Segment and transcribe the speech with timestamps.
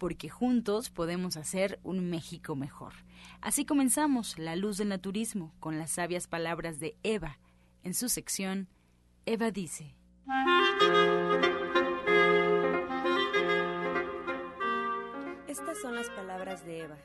[0.00, 2.94] porque juntos podemos hacer un México mejor.
[3.42, 7.38] Así comenzamos La Luz del Naturismo con las sabias palabras de Eva.
[7.84, 8.66] En su sección,
[9.26, 9.94] Eva dice.
[15.46, 16.96] Estas son las palabras de Eva.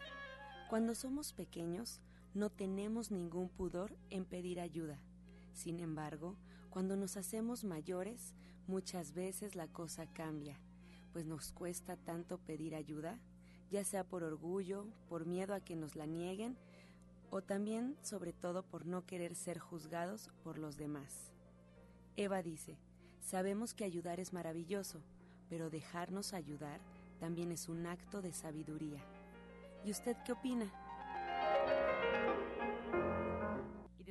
[0.70, 2.00] Cuando somos pequeños,
[2.34, 5.02] no tenemos ningún pudor en pedir ayuda.
[5.52, 6.38] Sin embargo,
[6.70, 8.34] cuando nos hacemos mayores,
[8.68, 10.58] muchas veces la cosa cambia
[11.16, 13.18] pues nos cuesta tanto pedir ayuda,
[13.72, 16.58] ya sea por orgullo, por miedo a que nos la nieguen,
[17.30, 21.32] o también, sobre todo, por no querer ser juzgados por los demás.
[22.18, 22.78] Eva dice,
[23.22, 25.00] sabemos que ayudar es maravilloso,
[25.48, 26.82] pero dejarnos ayudar
[27.22, 29.02] también es un acto de sabiduría.
[29.86, 30.70] ¿Y usted qué opina?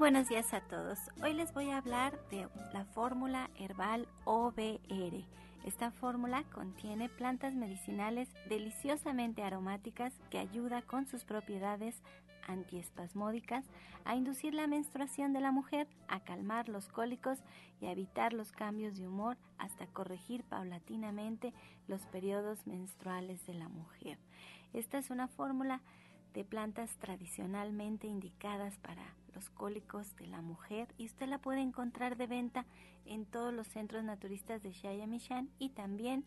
[0.00, 0.98] Buenos días a todos.
[1.22, 5.26] Hoy les voy a hablar de la fórmula herbal OBR.
[5.66, 12.00] Esta fórmula contiene plantas medicinales deliciosamente aromáticas que ayuda con sus propiedades
[12.48, 13.66] antiespasmódicas
[14.06, 17.38] a inducir la menstruación de la mujer, a calmar los cólicos
[17.82, 21.52] y a evitar los cambios de humor hasta corregir paulatinamente
[21.88, 24.16] los periodos menstruales de la mujer.
[24.72, 25.82] Esta es una fórmula
[26.32, 29.02] de plantas tradicionalmente indicadas para
[29.34, 32.66] los cólicos de la mujer y usted la puede encontrar de venta
[33.04, 36.24] en todos los centros naturistas de Shayamishan y también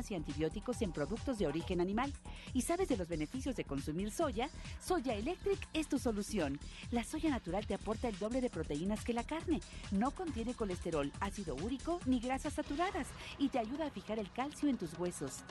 [0.09, 2.11] y antibióticos en productos de origen animal.
[2.53, 4.49] ¿Y sabes de los beneficios de consumir soya?
[4.83, 6.59] Soya Electric es tu solución.
[6.91, 9.59] La soya natural te aporta el doble de proteínas que la carne.
[9.91, 14.69] No contiene colesterol, ácido úrico ni grasas saturadas y te ayuda a fijar el calcio
[14.69, 15.43] en tus huesos.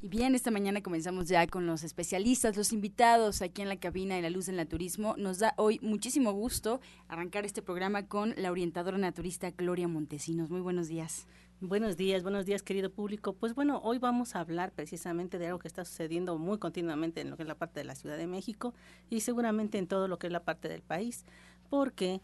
[0.00, 4.14] Y bien, esta mañana comenzamos ya con los especialistas, los invitados aquí en la cabina
[4.14, 5.16] de la luz del naturismo.
[5.18, 10.50] Nos da hoy muchísimo gusto arrancar este programa con la orientadora naturista Gloria Montesinos.
[10.50, 11.26] Muy buenos días.
[11.60, 13.32] Buenos días, buenos días querido público.
[13.32, 17.30] Pues bueno, hoy vamos a hablar precisamente de algo que está sucediendo muy continuamente en
[17.30, 18.74] lo que es la parte de la Ciudad de México
[19.10, 21.24] y seguramente en todo lo que es la parte del país,
[21.68, 22.20] porque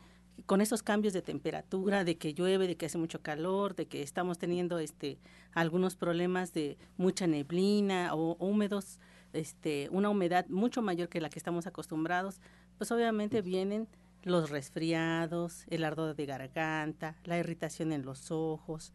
[0.47, 4.03] con esos cambios de temperatura, de que llueve, de que hace mucho calor, de que
[4.03, 5.19] estamos teniendo este
[5.53, 9.01] algunos problemas de mucha neblina o, húmedos,
[9.33, 12.41] este una humedad mucho mayor que la que estamos acostumbrados,
[12.79, 13.89] pues obviamente vienen
[14.23, 18.93] los resfriados, el ardor de garganta, la irritación en los ojos,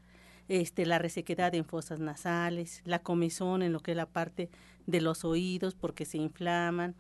[0.50, 4.50] este, la resequedad en fosas nasales, la comezón en lo que es la parte
[4.88, 6.96] de los oídos porque se inflaman,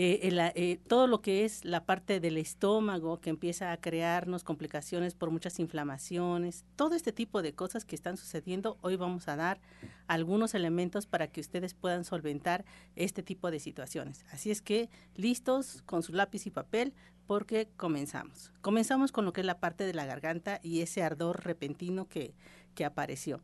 [0.00, 5.16] eh, eh, todo lo que es la parte del estómago que empieza a crearnos complicaciones
[5.16, 9.60] por muchas inflamaciones, todo este tipo de cosas que están sucediendo, hoy vamos a dar
[10.06, 12.64] algunos elementos para que ustedes puedan solventar
[12.94, 14.24] este tipo de situaciones.
[14.30, 16.94] Así es que listos con su lápiz y papel
[17.26, 18.52] porque comenzamos.
[18.60, 22.36] Comenzamos con lo que es la parte de la garganta y ese ardor repentino que,
[22.76, 23.42] que apareció.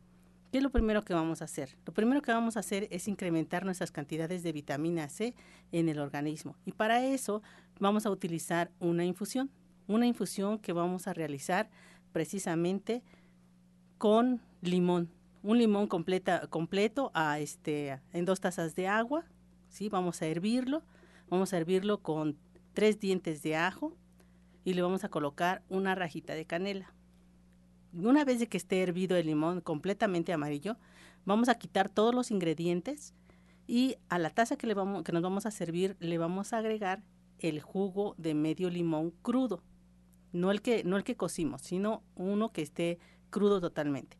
[0.55, 1.75] ¿Qué es lo primero que vamos a hacer?
[1.85, 5.35] Lo primero que vamos a hacer es incrementar nuestras cantidades de vitamina C
[5.73, 6.55] en el organismo.
[6.65, 7.43] Y para eso
[7.77, 9.51] vamos a utilizar una infusión.
[9.85, 11.69] Una infusión que vamos a realizar
[12.13, 13.03] precisamente
[13.97, 15.09] con limón.
[15.43, 19.25] Un limón completo a este, en dos tazas de agua.
[19.67, 19.89] ¿sí?
[19.89, 20.83] Vamos a hervirlo.
[21.27, 22.37] Vamos a hervirlo con
[22.71, 23.91] tres dientes de ajo
[24.63, 26.94] y le vamos a colocar una rajita de canela
[27.97, 30.77] una vez de que esté hervido el limón completamente amarillo,
[31.25, 33.13] vamos a quitar todos los ingredientes
[33.67, 36.57] y a la taza que, le vamos, que nos vamos a servir le vamos a
[36.57, 37.03] agregar
[37.39, 39.63] el jugo de medio limón crudo.
[40.31, 42.99] No el que, no el que cocimos, sino uno que esté
[43.29, 44.17] crudo totalmente.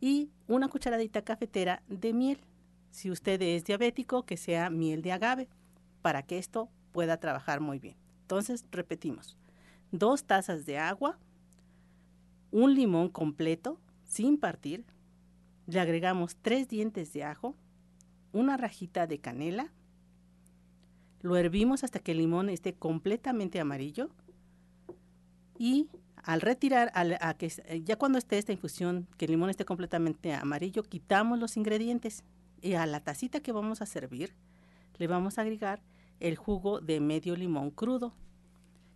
[0.00, 2.38] Y una cucharadita cafetera de miel.
[2.90, 5.48] Si usted es diabético, que sea miel de agave,
[6.02, 7.96] para que esto pueda trabajar muy bien.
[8.22, 9.36] Entonces, repetimos.
[9.90, 11.18] Dos tazas de agua,
[12.54, 14.84] un limón completo, sin partir,
[15.66, 17.56] le agregamos tres dientes de ajo,
[18.32, 19.72] una rajita de canela,
[21.20, 24.08] lo hervimos hasta que el limón esté completamente amarillo.
[25.58, 27.50] Y al retirar, a que,
[27.84, 32.22] ya cuando esté esta infusión, que el limón esté completamente amarillo, quitamos los ingredientes.
[32.62, 34.32] Y a la tacita que vamos a servir
[34.98, 35.82] le vamos a agregar
[36.20, 38.14] el jugo de medio limón crudo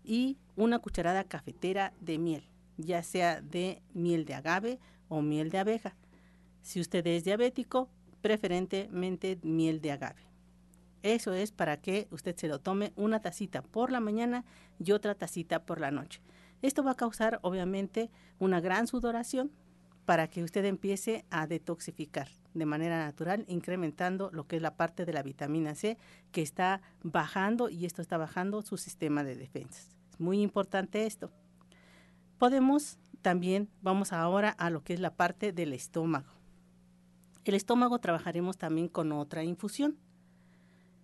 [0.05, 2.45] y una cucharada cafetera de miel
[2.79, 4.79] ya sea de miel de agave
[5.09, 5.95] o miel de abeja.
[6.63, 7.91] Si usted es diabético,
[8.23, 10.23] preferentemente miel de agave.
[11.03, 14.45] Eso es para que usted se lo tome una tacita por la mañana
[14.79, 16.21] y otra tacita por la noche.
[16.61, 19.53] Esto va a causar obviamente una gran sudoración
[20.05, 25.05] para que usted empiece a detoxificar de manera natural, incrementando lo que es la parte
[25.05, 25.99] de la vitamina C
[26.33, 29.95] que está bajando y esto está bajando su sistema de defensas.
[30.11, 31.31] Es muy importante esto.
[32.39, 36.33] Podemos también, vamos ahora a lo que es la parte del estómago.
[37.45, 39.97] El estómago trabajaremos también con otra infusión.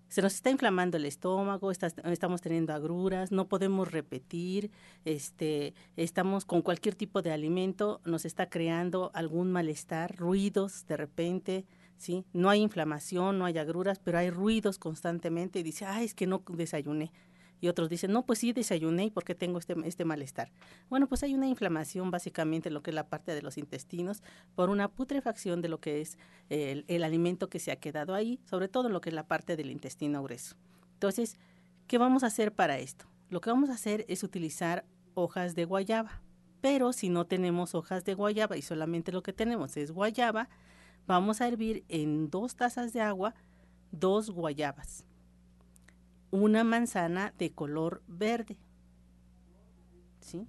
[0.08, 4.70] Se nos está inflamando el estómago, estamos teniendo agruras, no podemos repetir,
[5.04, 11.66] este, estamos con cualquier tipo de alimento, nos está creando algún malestar, ruidos de repente,
[11.96, 12.24] ¿sí?
[12.32, 16.28] No hay inflamación, no hay agruras, pero hay ruidos constantemente y dice, ay, es que
[16.28, 17.10] no desayuné
[17.60, 20.52] y otros dicen, no, pues sí, desayuné y por qué tengo este, este malestar.
[20.88, 24.22] Bueno, pues hay una inflamación básicamente en lo que es la parte de los intestinos
[24.54, 26.18] por una putrefacción de lo que es
[26.50, 29.26] el, el alimento que se ha quedado ahí, sobre todo en lo que es la
[29.26, 30.56] parte del intestino grueso.
[30.94, 31.38] Entonces,
[31.86, 33.06] ¿qué vamos a hacer para esto?
[33.30, 34.84] Lo que vamos a hacer es utilizar
[35.14, 36.22] hojas de guayaba,
[36.60, 40.48] pero si no tenemos hojas de guayaba y solamente lo que tenemos es guayaba,
[41.06, 43.34] vamos a hervir en dos tazas de agua
[43.90, 45.04] dos guayabas
[46.34, 48.58] una manzana de color verde,
[50.18, 50.48] ¿sí?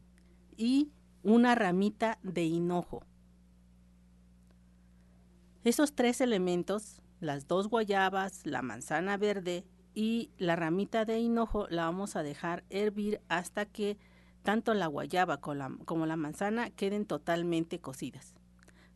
[0.57, 0.91] Y
[1.21, 3.03] una ramita de hinojo.
[5.63, 9.63] Esos tres elementos, las dos guayabas, la manzana verde
[9.93, 13.99] y la ramita de hinojo, la vamos a dejar hervir hasta que
[14.41, 18.33] tanto la guayaba como la, como la manzana queden totalmente cocidas.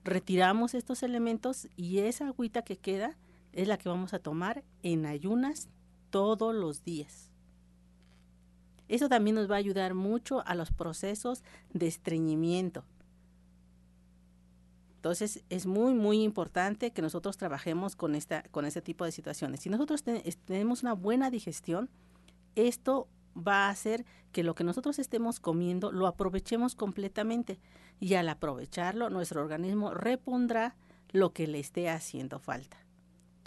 [0.04, 3.16] Retiramos estos elementos y esa agüita que queda
[3.52, 5.70] es la que vamos a tomar en ayunas
[6.10, 7.32] todos los días.
[8.88, 12.84] Eso también nos va a ayudar mucho a los procesos de estreñimiento.
[14.96, 19.62] Entonces es muy, muy importante que nosotros trabajemos con, esta, con este tipo de situaciones.
[19.62, 20.04] Si nosotros
[20.46, 21.90] tenemos una buena digestión,
[22.56, 27.60] esto va a hacer que lo que nosotros estemos comiendo lo aprovechemos completamente
[28.00, 30.76] y al aprovecharlo nuestro organismo repondrá
[31.12, 32.78] lo que le esté haciendo falta.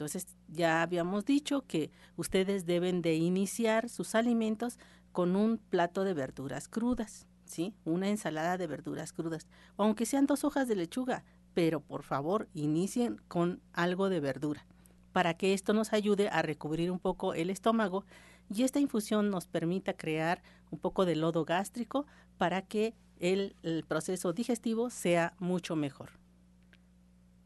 [0.02, 4.80] Entonces, ya habíamos dicho que ustedes deben de iniciar sus alimentos
[5.12, 7.72] con un plato de verduras crudas, ¿sí?
[7.84, 13.20] Una ensalada de verduras crudas, aunque sean dos hojas de lechuga, pero por favor, inicien
[13.28, 14.66] con algo de verdura
[15.12, 18.04] para que esto nos ayude a recubrir un poco el estómago
[18.52, 20.42] y esta infusión nos permita crear
[20.72, 22.06] un poco de lodo gástrico
[22.38, 26.10] para que el, el proceso digestivo sea mucho mejor.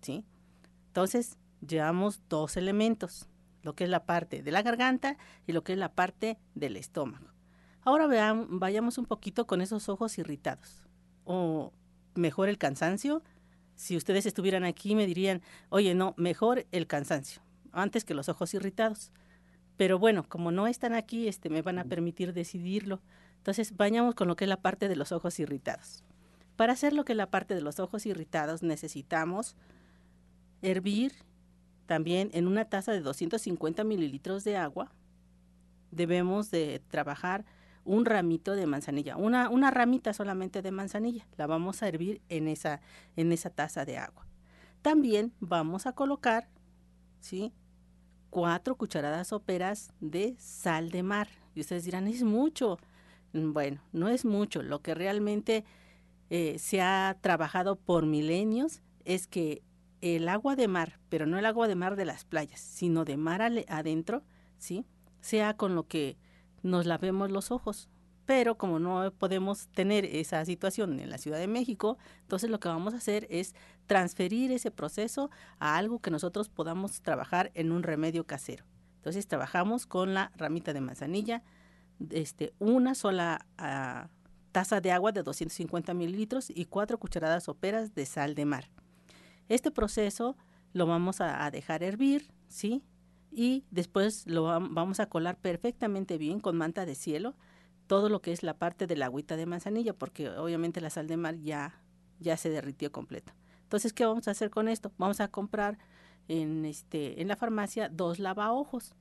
[0.00, 0.25] ¿Sí?
[0.86, 1.36] Entonces,
[1.66, 3.28] llevamos dos elementos,
[3.62, 6.76] lo que es la parte de la garganta y lo que es la parte del
[6.76, 7.28] estómago.
[7.82, 10.82] Ahora vean, vayamos un poquito con esos ojos irritados.
[11.25, 11.72] O
[12.14, 13.22] mejor el cansancio.
[13.76, 18.54] Si ustedes estuvieran aquí me dirían, oye, no, mejor el cansancio, antes que los ojos
[18.54, 19.12] irritados.
[19.76, 23.00] Pero bueno, como no están aquí, este, me van a permitir decidirlo.
[23.36, 26.02] Entonces, vayamos con lo que es la parte de los ojos irritados.
[26.56, 29.54] Para hacer lo que es la parte de los ojos irritados, necesitamos
[30.62, 31.12] hervir
[31.86, 34.92] también en una taza de 250 mililitros de agua.
[35.90, 37.44] Debemos de trabajar
[37.84, 41.26] un ramito de manzanilla, una, una ramita solamente de manzanilla.
[41.36, 42.80] La vamos a hervir en esa,
[43.14, 44.26] en esa taza de agua.
[44.82, 46.48] También vamos a colocar,
[47.20, 47.52] ¿sí?
[48.30, 51.28] Cuatro cucharadas soperas de sal de mar.
[51.54, 52.78] Y ustedes dirán, es mucho.
[53.32, 54.62] Bueno, no es mucho.
[54.62, 55.64] Lo que realmente
[56.28, 59.62] eh, se ha trabajado por milenios es que
[60.00, 63.16] el agua de mar, pero no el agua de mar de las playas, sino de
[63.16, 64.22] mar adentro,
[64.58, 64.84] ¿sí?
[65.20, 66.18] Sea con lo que
[66.62, 67.88] nos lavemos los ojos.
[68.26, 72.68] Pero como no podemos tener esa situación en la Ciudad de México, entonces lo que
[72.68, 73.54] vamos a hacer es
[73.86, 78.64] transferir ese proceso a algo que nosotros podamos trabajar en un remedio casero.
[78.96, 81.44] Entonces trabajamos con la ramita de manzanilla,
[82.10, 84.08] este, una sola ah,
[84.50, 88.70] taza de agua de 250 mililitros y cuatro cucharadas soperas de sal de mar.
[89.48, 90.36] Este proceso
[90.72, 92.82] lo vamos a, dejar hervir, ¿sí?
[93.30, 97.34] Y después lo vamos a colar perfectamente bien con manta de cielo,
[97.86, 101.06] todo lo que es la parte de la agüita de manzanilla, porque obviamente la sal
[101.06, 101.80] de mar ya,
[102.18, 103.32] ya se derritió completo.
[103.62, 104.92] Entonces, ¿qué vamos a hacer con esto?
[104.98, 105.78] Vamos a comprar
[106.28, 108.94] en, este, en la farmacia dos lavaojos.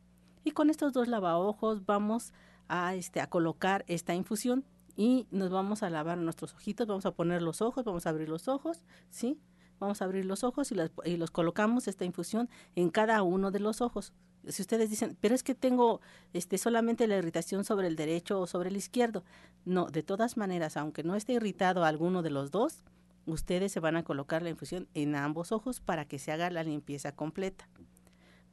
[0.43, 2.33] Y con estos dos lavaojos vamos
[2.67, 4.63] a, este, a colocar esta infusión
[4.95, 8.29] y nos vamos a lavar nuestros ojitos, vamos a poner los ojos, vamos a abrir
[8.29, 9.39] los ojos, ¿sí?
[9.79, 13.81] Vamos a abrir los ojos y, los colocamos esta infusión en cada uno de los
[13.81, 14.13] ojos.
[14.47, 16.01] Si ustedes dicen, pero es que tengo
[16.33, 19.23] este, solamente la irritación sobre el derecho o sobre el izquierdo.
[19.65, 22.83] No, de todas maneras, aunque no esté irritado alguno de los dos,
[23.25, 26.63] ustedes se van a colocar la infusión en ambos ojos para que se haga la
[26.63, 27.67] limpieza completa.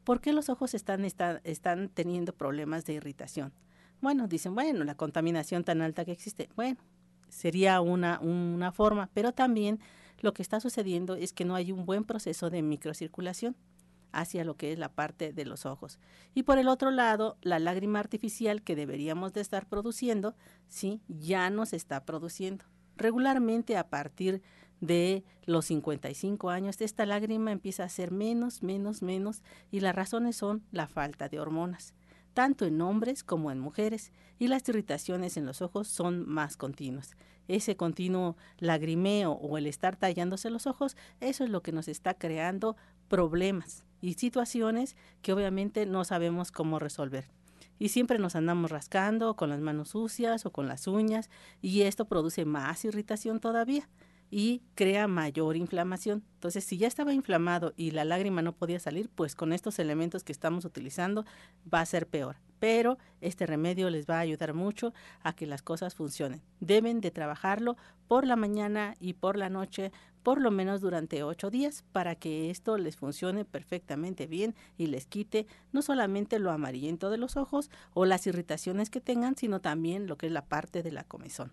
[0.05, 3.53] ¿Por qué los ojos están, están, están teniendo problemas de irritación?
[4.01, 6.49] Bueno, dicen, bueno, la contaminación tan alta que existe.
[6.57, 6.79] Bueno,
[7.29, 9.79] sería una, una forma, pero también
[10.23, 13.57] lo que está sucediendo es que no hay un buen proceso de microcirculación
[14.13, 15.99] hacia lo que es la parte de los ojos.
[16.35, 20.35] Y por el otro lado, la lágrima artificial que deberíamos de estar produciendo,
[20.69, 22.65] sí, ya no se está produciendo.
[22.97, 24.43] Regularmente a partir
[24.81, 30.37] de los 55 años, esta lágrima empieza a ser menos, menos, menos, y las razones
[30.37, 31.95] son la falta de hormonas
[32.33, 37.17] tanto en hombres como en mujeres, y las irritaciones en los ojos son más continuas.
[37.53, 42.15] Ese continuo lagrimeo o el estar tallándose los ojos, eso es lo que nos está
[42.15, 42.79] creando
[43.09, 47.29] problemas y situaciones que obviamente no sabemos cómo resolver.
[47.79, 51.29] Y siempre nos andamos rascando con las manos sucias o con las uñas
[51.61, 53.87] y esto produce más irritación todavía
[54.31, 56.25] y crea mayor inflamación.
[56.37, 60.25] Entonces, si ya estaba inflamado y la lágrima no podía salir, pues con estos elementos
[60.25, 61.27] que estamos utilizando
[61.73, 62.37] va a ser peor.
[62.63, 66.43] Pero este remedio les va a ayudar mucho a que las cosas funcionen.
[66.61, 67.77] Deben de trabajarlo
[68.07, 69.91] por la mañana y por la noche,
[70.23, 75.07] por lo menos durante ocho días, para que esto les funcione perfectamente bien y les
[75.07, 80.07] quite no solamente lo amarillento de los ojos o las irritaciones que tengan, sino también
[80.07, 81.51] lo que es la parte de la comezón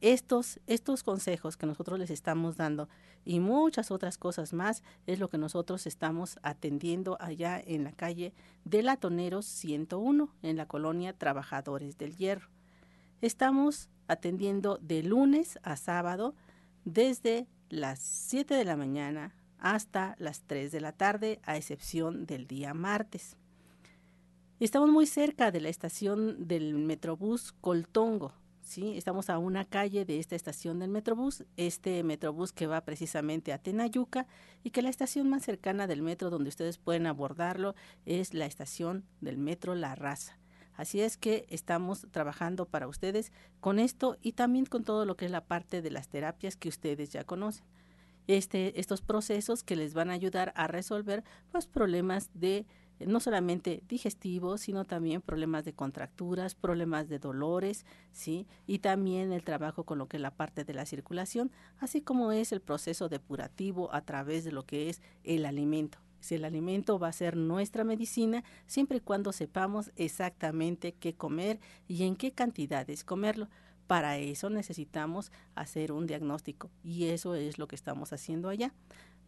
[0.00, 2.88] estos, estos consejos que nosotros les estamos dando
[3.24, 8.32] y muchas otras cosas más es lo que nosotros estamos atendiendo allá en la calle
[8.64, 12.48] de Latoneros 101 en la colonia Trabajadores del Hierro.
[13.20, 16.34] Estamos atendiendo de lunes a sábado
[16.84, 22.46] desde las 7 de la mañana hasta las 3 de la tarde, a excepción del
[22.46, 23.36] día martes.
[24.60, 28.32] Estamos muy cerca de la estación del Metrobús Coltongo,
[28.66, 28.96] ¿sí?
[28.96, 33.58] Estamos a una calle de esta estación del Metrobús, este Metrobús que va precisamente a
[33.58, 34.26] Tenayuca
[34.64, 39.04] y que la estación más cercana del metro donde ustedes pueden abordarlo es la estación
[39.20, 40.38] del Metro La Raza.
[40.74, 45.24] Así es que estamos trabajando para ustedes con esto y también con todo lo que
[45.26, 47.64] es la parte de las terapias que ustedes ya conocen.
[48.26, 52.66] Este, estos procesos que les van a ayudar a resolver pues problemas de
[53.00, 58.46] no solamente digestivos, sino también problemas de contracturas, problemas de dolores, ¿sí?
[58.66, 62.32] Y también el trabajo con lo que es la parte de la circulación, así como
[62.32, 65.98] es el proceso depurativo a través de lo que es el alimento.
[66.20, 71.60] Si el alimento va a ser nuestra medicina, siempre y cuando sepamos exactamente qué comer
[71.86, 73.48] y en qué cantidades comerlo.
[73.86, 78.74] Para eso necesitamos hacer un diagnóstico y eso es lo que estamos haciendo allá.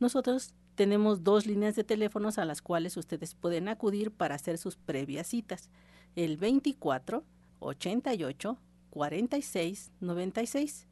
[0.00, 4.76] Nosotros tenemos dos líneas de teléfonos a las cuales ustedes pueden acudir para hacer sus
[4.76, 5.70] previas citas.
[6.14, 7.25] El 24
[7.58, 8.58] 88
[8.90, 10.87] 46 96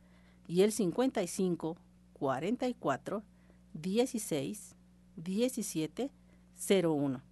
[0.48, 1.76] y el 55
[2.14, 3.22] 44
[3.74, 4.74] 16
[5.14, 6.10] 17
[6.82, 7.22] 01.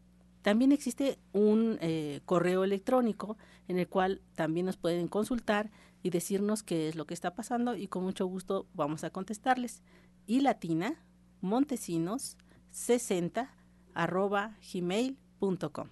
[0.43, 5.73] También existe un eh, correo electrónico en el cual también nos pueden consultar
[6.05, 9.83] y decirnos qué es lo que está pasando y con mucho gusto vamos a contestarles.
[10.29, 11.03] Y latina
[11.41, 12.39] montesinos
[12.75, 13.51] 60
[13.95, 15.89] arroba gmail.com.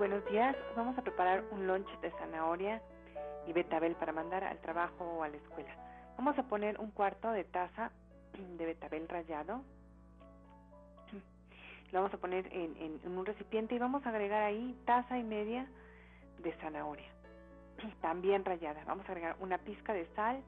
[0.02, 0.56] Buenos días.
[0.74, 2.82] Vamos a preparar un lunch de zanahoria
[3.46, 5.70] y betabel para mandar al trabajo o a la escuela.
[6.16, 7.92] Vamos a poner un cuarto de taza
[8.58, 9.62] de betabel rallado.
[11.92, 15.68] Lo vamos a poner en, un recipiente y vamos a agregar ahí taza y media
[16.38, 17.12] de zanahoria,
[18.00, 18.82] también rallada.
[18.84, 20.42] Vamos a agregar una pizca de sal,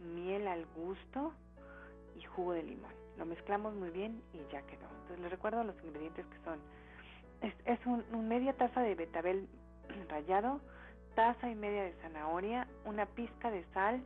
[0.00, 1.32] miel al gusto
[2.14, 2.92] y jugo de limón.
[3.16, 4.84] Lo mezclamos muy bien y ya quedó.
[4.84, 6.60] Entonces les recuerdo los ingredientes que son
[7.42, 9.48] es, es un, media taza de betabel
[10.08, 10.60] rallado,
[11.14, 14.02] taza y media de zanahoria, una pizca de sal,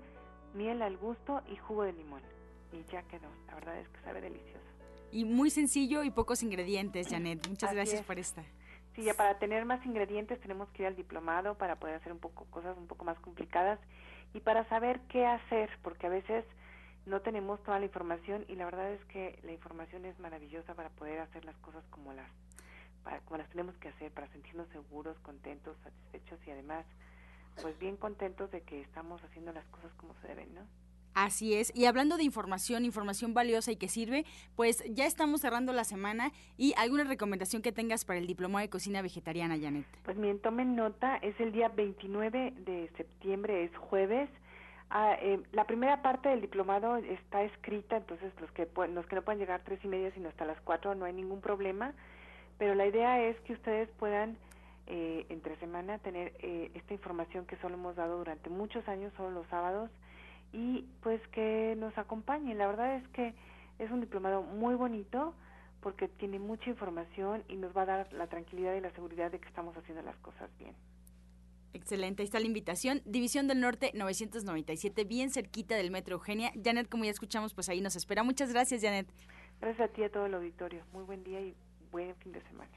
[0.55, 2.23] miel al gusto y jugo de limón.
[2.73, 3.29] Y ya quedó.
[3.47, 4.65] La verdad es que sabe delicioso.
[5.13, 7.47] Y muy sencillo y pocos ingredientes, Janet.
[7.49, 8.43] Muchas gracias por esta.
[8.95, 12.19] Sí, ya para tener más ingredientes tenemos que ir al diplomado para poder hacer un
[12.19, 13.79] poco cosas un poco más complicadas
[14.33, 16.45] y para saber qué hacer, porque a veces
[17.05, 20.89] no tenemos toda la información y la verdad es que la información es maravillosa para
[20.89, 22.29] poder hacer las cosas como las
[23.25, 26.85] como las tenemos que hacer para sentirnos seguros, contentos, satisfechos y además
[27.63, 30.61] pues bien contentos de que estamos haciendo las cosas como se deben, ¿no?
[31.15, 31.75] Así es.
[31.75, 36.31] Y hablando de información, información valiosa y que sirve, pues ya estamos cerrando la semana
[36.59, 39.87] y alguna recomendación que tengas para el diplomado de cocina vegetariana, Janet.
[40.05, 44.29] Pues bien, tomen nota, es el día 29 de septiembre, es jueves.
[44.91, 49.23] Ah, eh, la primera parte del diplomado está escrita, entonces los que, los que no
[49.23, 51.95] pueden llegar tres y media sino hasta las cuatro no hay ningún problema
[52.59, 54.37] pero la idea es que ustedes puedan
[54.87, 59.31] eh, entre semana tener eh, esta información que solo hemos dado durante muchos años, solo
[59.31, 59.91] los sábados,
[60.53, 62.59] y pues que nos acompañen.
[62.59, 63.35] La verdad es que
[63.79, 65.35] Es un diplomado muy bonito
[65.83, 69.39] porque tiene mucha información y nos va a dar la tranquilidad y la seguridad de
[69.39, 70.75] que estamos haciendo las cosas bien.
[71.75, 73.03] Excelente, ahí está la invitación.
[73.05, 76.53] División del Norte 997, bien cerquita del Metro Eugenia.
[76.65, 78.23] Janet, como ya escuchamos, pues ahí nos espera.
[78.23, 79.07] Muchas gracias, Janet.
[79.61, 80.85] Gracias a ti y a todo el auditorio.
[80.93, 81.55] Muy buen día y
[81.91, 82.71] buen fin de semana.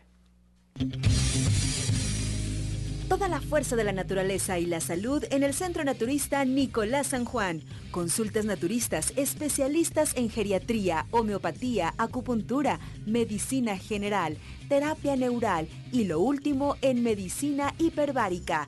[3.09, 7.25] Toda la fuerza de la naturaleza y la salud en el Centro Naturista Nicolás San
[7.25, 7.63] Juan.
[7.89, 14.37] Consultas naturistas, especialistas en geriatría, homeopatía, acupuntura, medicina general,
[14.69, 18.67] terapia neural y lo último en medicina hiperbárica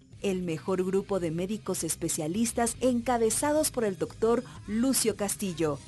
[0.21, 5.79] El mejor grupo de médicos especialistas encabezados por el doctor Lucio Castillo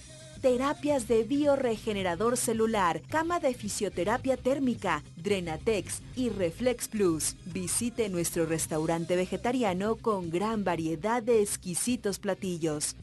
[0.43, 7.37] terapias de bioregenerador celular, cama de fisioterapia térmica, Drenatex y Reflex Plus.
[7.45, 12.97] Visite nuestro restaurante vegetariano con gran variedad de exquisitos platillos.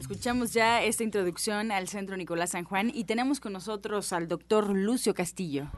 [0.08, 4.68] Escuchamos ya esta introducción al Centro Nicolás San Juan y tenemos con nosotros al doctor
[4.68, 5.68] Lucio Castillo.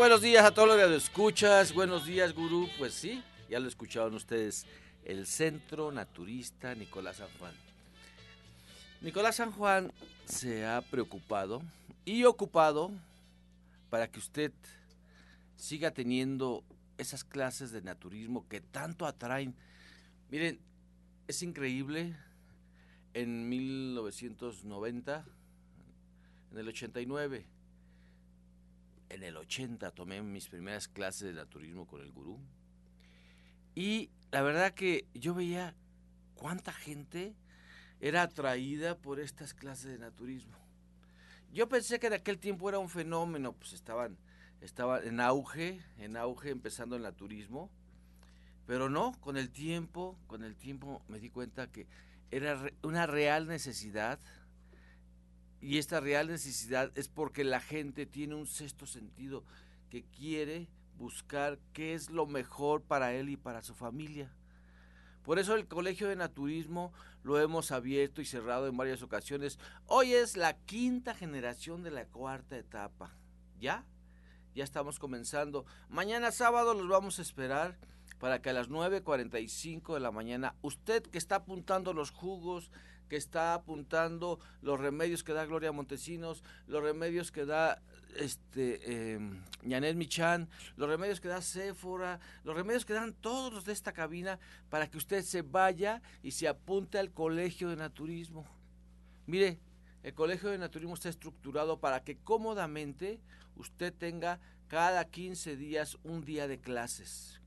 [0.00, 1.74] Buenos días a todos los que lo escuchas.
[1.74, 2.70] Buenos días, gurú.
[2.78, 4.64] Pues sí, ya lo escucharon ustedes.
[5.04, 7.52] El Centro Naturista Nicolás San Juan.
[9.02, 9.92] Nicolás San Juan
[10.24, 11.60] se ha preocupado
[12.06, 12.90] y ocupado
[13.90, 14.52] para que usted
[15.56, 16.64] siga teniendo
[16.96, 19.54] esas clases de naturismo que tanto atraen.
[20.30, 20.60] Miren,
[21.28, 22.16] es increíble.
[23.12, 25.26] En 1990,
[26.52, 27.44] en el 89,
[29.10, 32.38] en el 80 tomé mis primeras clases de naturismo con el gurú.
[33.74, 35.74] Y la verdad que yo veía
[36.34, 37.34] cuánta gente
[38.00, 40.56] era atraída por estas clases de naturismo.
[41.52, 44.16] Yo pensé que en aquel tiempo era un fenómeno, pues estaban,
[44.60, 47.70] estaban en auge, en auge empezando el naturismo,
[48.66, 51.88] pero no, con el tiempo, con el tiempo me di cuenta que
[52.30, 54.20] era una real necesidad
[55.60, 59.44] y esta real necesidad es porque la gente tiene un sexto sentido
[59.90, 64.32] que quiere buscar qué es lo mejor para él y para su familia.
[65.22, 66.92] Por eso el Colegio de Naturismo
[67.22, 69.58] lo hemos abierto y cerrado en varias ocasiones.
[69.86, 73.14] Hoy es la quinta generación de la cuarta etapa.
[73.58, 73.84] ¿Ya?
[74.54, 75.66] Ya estamos comenzando.
[75.88, 77.78] Mañana sábado los vamos a esperar
[78.18, 82.70] para que a las 9.45 de la mañana usted que está apuntando los jugos,
[83.10, 87.82] que está apuntando los remedios que da Gloria Montesinos, los remedios que da
[88.16, 93.72] este eh, Michan, los remedios que da Sephora, los remedios que dan todos los de
[93.72, 94.38] esta cabina
[94.70, 98.46] para que usted se vaya y se apunte al colegio de naturismo.
[99.26, 99.58] Mire,
[100.04, 103.20] el colegio de naturismo está estructurado para que cómodamente
[103.56, 107.39] usted tenga cada 15 días un día de clases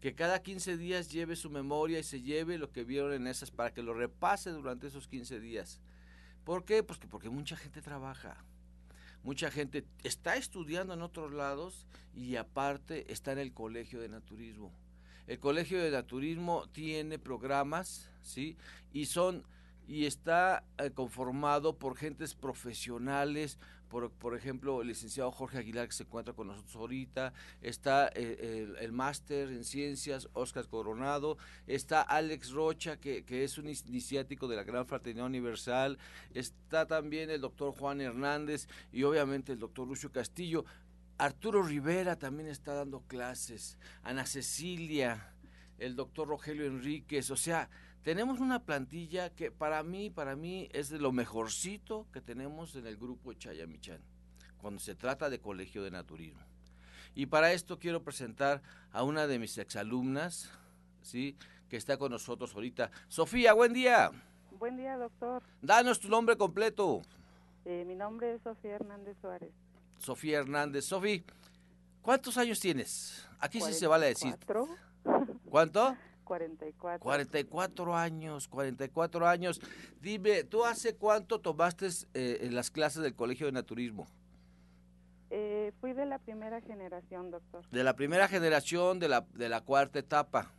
[0.00, 3.50] que cada 15 días lleve su memoria y se lleve lo que vieron en esas
[3.50, 5.80] para que lo repase durante esos 15 días.
[6.44, 6.82] ¿Por qué?
[6.82, 8.44] Pues porque mucha gente trabaja.
[9.22, 14.72] Mucha gente está estudiando en otros lados y aparte está en el colegio de naturismo.
[15.26, 18.56] El colegio de naturismo tiene programas, ¿sí?
[18.92, 19.44] Y son
[19.88, 25.94] y está eh, conformado por gentes profesionales, por, por, ejemplo, el licenciado Jorge Aguilar que
[25.94, 32.50] se encuentra con nosotros ahorita, está eh, el, máster en ciencias, Oscar Coronado, está Alex
[32.52, 35.98] Rocha, que, que, es un iniciático de la Gran Fraternidad Universal,
[36.34, 40.64] está también el doctor Juan Hernández y obviamente el doctor Lucio Castillo.
[41.18, 45.32] Arturo Rivera también está dando clases, Ana Cecilia,
[45.78, 47.68] el doctor Rogelio Enríquez, o sea,
[48.02, 52.86] tenemos una plantilla que para mí, para mí es de lo mejorcito que tenemos en
[52.86, 54.00] el grupo Chayamichán,
[54.58, 56.40] cuando se trata de colegio de naturismo.
[57.14, 60.50] Y para esto quiero presentar a una de mis exalumnas,
[61.02, 61.36] ¿sí?
[61.68, 62.90] que está con nosotros ahorita.
[63.08, 64.10] Sofía, buen día.
[64.58, 65.42] Buen día, doctor.
[65.60, 67.02] Danos tu nombre completo.
[67.64, 69.52] Eh, mi nombre es Sofía Hernández Suárez.
[69.98, 70.84] Sofía Hernández.
[70.86, 71.22] Sofía,
[72.02, 73.26] ¿cuántos años tienes?
[73.38, 74.34] Aquí sí se vale decir.
[75.50, 75.96] ¿Cuánto?
[76.28, 77.02] 44.
[77.02, 79.60] 44 años, 44 años.
[80.02, 84.06] Dime, ¿tú hace cuánto tomaste eh, en las clases del Colegio de Naturismo?
[85.30, 87.66] Eh, fui de la primera generación, doctor.
[87.70, 90.52] De la primera generación de la, de la cuarta etapa.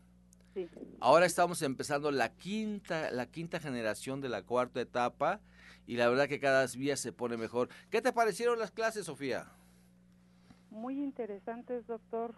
[0.56, 0.68] Sí.
[1.00, 5.40] Ahora estamos empezando la quinta, la quinta generación de la cuarta etapa
[5.86, 7.70] y la verdad que cada día se pone mejor.
[7.92, 9.52] ¿Qué te parecieron las clases, Sofía?
[10.72, 12.34] Muy interesantes, doctor.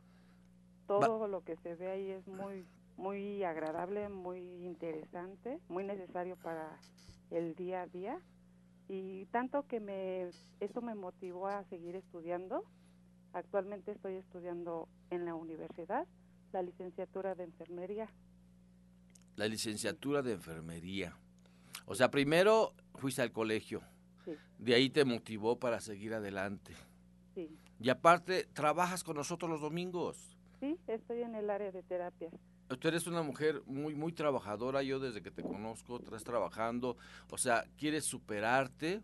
[0.87, 2.65] Todo lo que se ve ahí es muy
[3.01, 6.79] muy agradable, muy interesante, muy necesario para
[7.31, 8.21] el día a día
[8.87, 12.63] y tanto que me eso me motivó a seguir estudiando.
[13.33, 16.07] Actualmente estoy estudiando en la universidad
[16.51, 18.07] la licenciatura de enfermería.
[19.35, 21.17] La licenciatura de enfermería.
[21.85, 23.81] O sea, primero fuiste al colegio.
[24.25, 24.33] Sí.
[24.59, 26.75] De ahí te motivó para seguir adelante.
[27.33, 27.57] Sí.
[27.79, 30.37] Y aparte, trabajas con nosotros los domingos.
[30.59, 32.33] Sí, estoy en el área de terapias.
[32.79, 34.81] Tú eres una mujer muy, muy trabajadora.
[34.83, 36.97] Yo desde que te conozco, estás trabajando.
[37.29, 39.01] O sea, quieres superarte.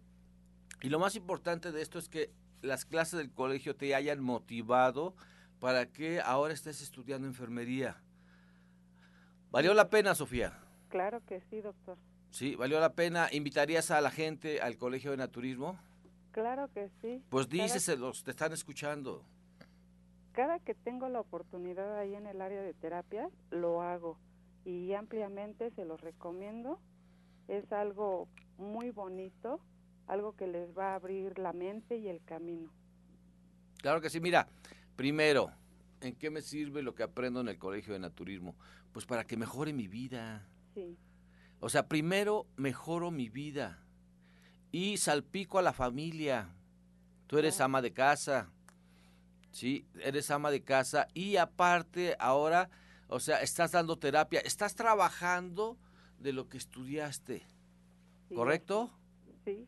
[0.82, 5.16] Y lo más importante de esto es que las clases del colegio te hayan motivado
[5.60, 8.02] para que ahora estés estudiando enfermería.
[9.52, 10.60] ¿Valió la pena, Sofía?
[10.90, 11.98] Claro que sí, doctor.
[12.32, 13.30] Sí, valió la pena.
[13.32, 15.80] ¿Invitarías a la gente al colegio de naturismo?
[16.32, 17.24] Claro que sí.
[17.30, 19.26] Pues díceselos, te están escuchando
[20.38, 24.20] cada que tengo la oportunidad ahí en el área de terapia, lo hago
[24.66, 26.80] y ampliamente se los recomiendo.
[27.48, 29.60] Es algo muy bonito,
[30.06, 32.72] algo que les va a abrir la mente y el camino.
[33.82, 34.48] Claro que sí, mira,
[34.96, 35.50] primero,
[36.02, 38.56] ¿en qué me sirve lo que aprendo en el colegio de naturismo?
[38.92, 40.48] Pues para que mejore mi vida.
[40.76, 41.00] Sí.
[41.62, 43.84] O sea, primero mejoro mi vida
[44.72, 46.54] y salpico a la familia.
[47.26, 48.52] Tú eres ama de casa,
[49.58, 49.88] ¿sí?
[50.04, 52.70] Eres ama de casa y aparte ahora,
[53.08, 55.80] o sea, estás dando terapia, estás trabajando
[56.20, 57.42] de lo que estudiaste,
[58.36, 58.92] ¿correcto?
[59.46, 59.68] Sí.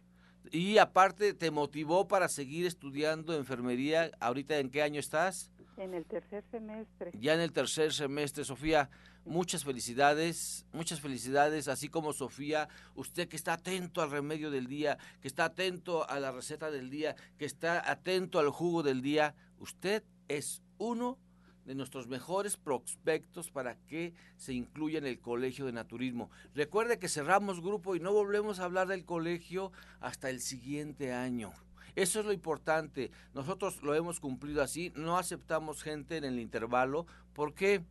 [0.52, 4.12] Y aparte te motivó para seguir estudiando enfermería.
[4.19, 5.52] ¿Ahorita en qué año estás?
[5.78, 7.12] En el tercer semestre.
[7.19, 8.89] Ya en el tercer semestre, Sofía.
[9.25, 14.97] Muchas felicidades, muchas felicidades, así como Sofía, usted que está atento al remedio del día,
[15.21, 19.36] que está atento a la receta del día, que está atento al jugo del día,
[19.60, 21.19] usted es uno
[21.65, 26.32] de nuestros mejores prospectos para que se incluya en el Colegio de Naturismo.
[26.55, 31.53] Recuerde que cerramos grupo y no volvemos a hablar del colegio hasta el siguiente año.
[31.95, 33.12] Eso es lo importante.
[33.36, 34.91] Nosotros lo hemos cumplido así.
[34.95, 37.05] No aceptamos gente en el intervalo.
[37.34, 37.84] ¿Por qué?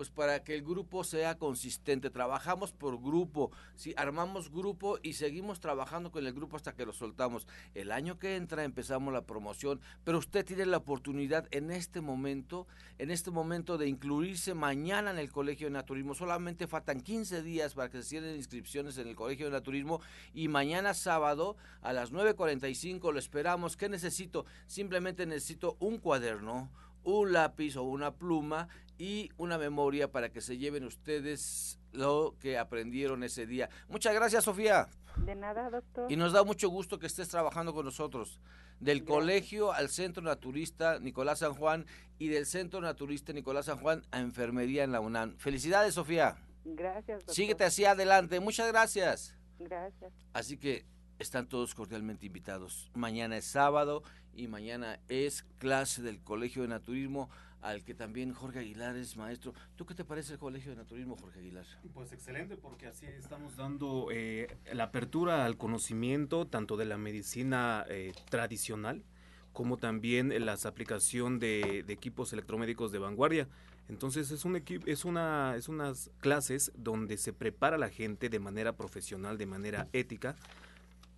[0.00, 2.08] Pues para que el grupo sea consistente.
[2.08, 6.94] Trabajamos por grupo, si armamos grupo y seguimos trabajando con el grupo hasta que lo
[6.94, 7.46] soltamos.
[7.74, 12.66] El año que entra empezamos la promoción, pero usted tiene la oportunidad en este momento,
[12.96, 16.14] en este momento de incluirse mañana en el Colegio de Naturismo.
[16.14, 20.00] Solamente faltan 15 días para que se cierren inscripciones en el Colegio de Naturismo
[20.32, 23.76] y mañana sábado a las 9.45 lo esperamos.
[23.76, 24.46] ¿Qué necesito?
[24.66, 26.70] Simplemente necesito un cuaderno,
[27.04, 32.58] un lápiz o una pluma y una memoria para que se lleven ustedes lo que
[32.58, 33.70] aprendieron ese día.
[33.88, 34.88] Muchas gracias, Sofía.
[35.16, 36.10] De nada, doctor.
[36.10, 38.40] Y nos da mucho gusto que estés trabajando con nosotros.
[38.78, 41.86] Del colegio al Centro Naturista Nicolás San Juan
[42.18, 45.36] y del Centro Naturista Nicolás San Juan a Enfermería en la UNAM.
[45.36, 46.36] Felicidades, Sofía.
[46.64, 47.34] Gracias, doctor.
[47.34, 48.40] Síguete hacia adelante.
[48.40, 49.36] Muchas gracias.
[49.58, 50.12] Gracias.
[50.32, 50.86] Así que
[51.20, 52.90] están todos cordialmente invitados.
[52.94, 54.02] Mañana es sábado
[54.34, 57.30] y mañana es clase del Colegio de Naturismo
[57.60, 59.52] al que también Jorge Aguilar es maestro.
[59.76, 61.66] ¿Tú qué te parece el Colegio de Naturismo, Jorge Aguilar?
[61.92, 67.84] Pues excelente, porque así estamos dando eh, la apertura al conocimiento tanto de la medicina
[67.88, 69.04] eh, tradicional
[69.52, 73.48] como también la aplicación de, equipos electromédicos de vanguardia.
[73.88, 78.76] Entonces es un es una es unas clases donde se prepara la gente de manera
[78.76, 80.36] profesional, de manera ética,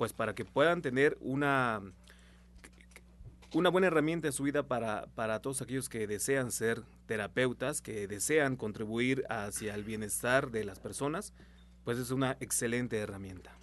[0.02, 1.80] pues para que puedan tener una
[3.54, 8.08] una buena herramienta en su vida para, para todos aquellos que desean ser terapeutas, que
[8.08, 11.34] desean contribuir hacia el bienestar de las personas,
[11.84, 13.56] pues es una excelente herramienta.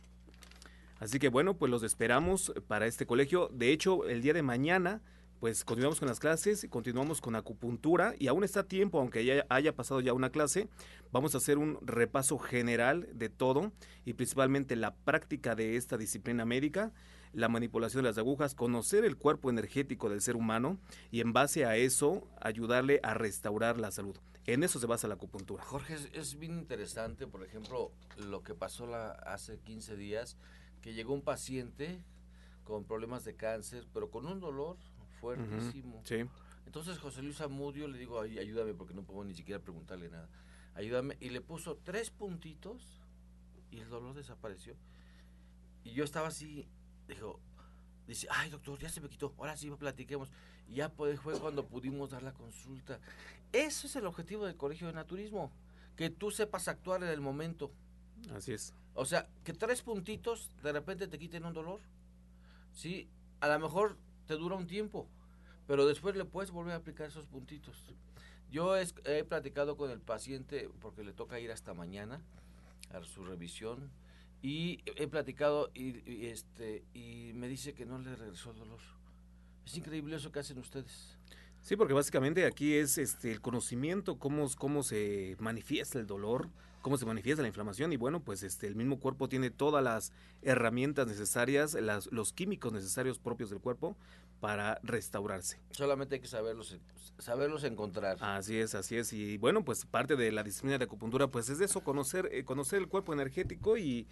[1.02, 3.49] Así que bueno, pues los esperamos para este colegio.
[3.52, 5.02] De hecho, el día de mañana
[5.39, 9.73] pues continuamos con las clases, continuamos con acupuntura y aún está tiempo, aunque ya haya
[9.73, 10.67] pasado ya una clase,
[11.12, 13.71] vamos a hacer un repaso general de todo
[14.04, 16.91] y principalmente la práctica de esta disciplina médica,
[17.32, 20.78] la manipulación de las agujas, conocer el cuerpo energético del ser humano
[21.10, 24.17] y en base a eso ayudarle a restaurar la salud.
[24.45, 25.63] En eso se basa la acupuntura.
[25.63, 30.38] Jorge, es, bien interesante, por ejemplo, lo que pasó la, hace 15 días,
[30.82, 32.04] que llegó un paciente
[32.63, 34.78] con problemas de cáncer, pero con un dolor
[35.19, 36.01] fuertísimo.
[36.05, 36.25] sí.
[36.65, 40.29] Entonces José Luis Amudio le digo, Ay, ayúdame porque no puedo ni siquiera preguntarle nada.
[40.75, 41.17] Ayúdame.
[41.19, 43.01] Y le puso tres puntitos
[43.71, 44.75] y el dolor desapareció.
[45.84, 46.67] Y yo estaba así,
[47.08, 47.39] dijo,
[48.08, 50.29] dice, ay doctor, ya se me quitó, ahora sí platiquemos.
[50.67, 52.99] Y ya pues, fue cuando pudimos dar la consulta.
[53.51, 55.51] Eso es el objetivo del Colegio de Naturismo,
[55.95, 57.71] que tú sepas actuar en el momento.
[58.36, 58.73] Así es.
[58.93, 61.79] O sea, que tres puntitos de repente te quiten un dolor.
[62.73, 63.97] Sí, a lo mejor
[64.29, 65.07] te dura un tiempo,
[65.65, 67.75] pero después le puedes volver a aplicar esos puntitos.
[68.51, 72.21] Yo he, platicado con el paciente porque le toca ir hasta mañana
[72.91, 73.89] a su revisión
[74.43, 78.79] y he platicado y, este y me dice que no le regresó el dolor.
[79.65, 81.17] Es increíble eso que hacen ustedes.
[81.61, 86.49] Sí, porque básicamente aquí es este el conocimiento cómo cómo se manifiesta el dolor,
[86.81, 90.11] cómo se manifiesta la inflamación y bueno, pues este el mismo cuerpo tiene todas las
[90.41, 93.95] herramientas necesarias, las, los químicos necesarios propios del cuerpo
[94.39, 95.59] para restaurarse.
[95.71, 96.77] Solamente hay que saberlos
[97.17, 98.17] saberlos encontrar.
[98.21, 101.59] Así es, así es y bueno, pues parte de la disciplina de acupuntura pues es
[101.59, 104.07] eso, conocer eh, conocer el cuerpo energético y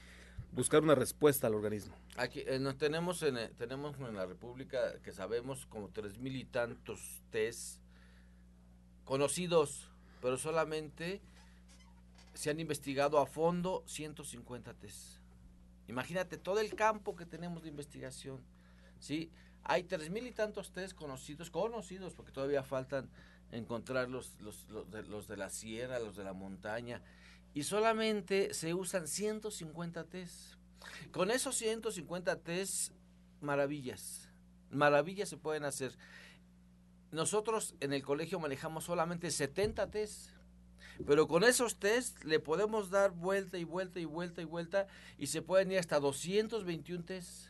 [0.51, 1.95] buscar una respuesta al organismo.
[2.17, 6.35] Aquí eh, nos tenemos en eh, tenemos en la República que sabemos como tres mil
[6.35, 7.81] y tantos test
[9.05, 9.89] conocidos,
[10.21, 11.21] pero solamente
[12.37, 15.17] se han investigado a fondo 150 test.
[15.87, 18.43] Imagínate todo el campo que tenemos de investigación.
[18.99, 19.31] ¿sí?
[19.63, 23.09] Hay tres mil y tantos test conocidos, conocidos, porque todavía faltan
[23.51, 27.01] encontrar los, los, de, los de la sierra, los de la montaña,
[27.55, 30.53] y solamente se usan 150 test.
[31.11, 32.93] Con esos 150 test,
[33.41, 34.29] maravillas,
[34.69, 35.97] maravillas se pueden hacer.
[37.09, 40.36] Nosotros en el colegio manejamos solamente 70 test.
[41.05, 44.87] Pero con esos test le podemos dar vuelta y vuelta y vuelta y vuelta
[45.17, 47.47] y se pueden ir hasta 221 test.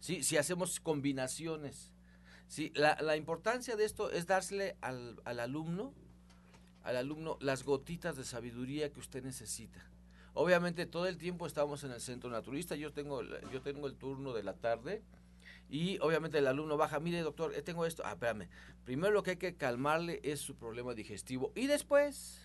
[0.00, 0.22] ¿sí?
[0.22, 1.90] Si hacemos combinaciones.
[2.48, 2.72] ¿sí?
[2.74, 5.92] La, la importancia de esto es dársele al, al alumno,
[6.82, 9.84] al alumno las gotitas de sabiduría que usted necesita.
[10.34, 13.22] Obviamente todo el tiempo estamos en el centro naturista, yo tengo,
[13.52, 15.00] yo tengo el turno de la tarde
[15.70, 18.48] y obviamente el alumno baja, mire doctor, eh, tengo esto, ah, espérame,
[18.84, 22.43] primero lo que hay que calmarle es su problema digestivo y después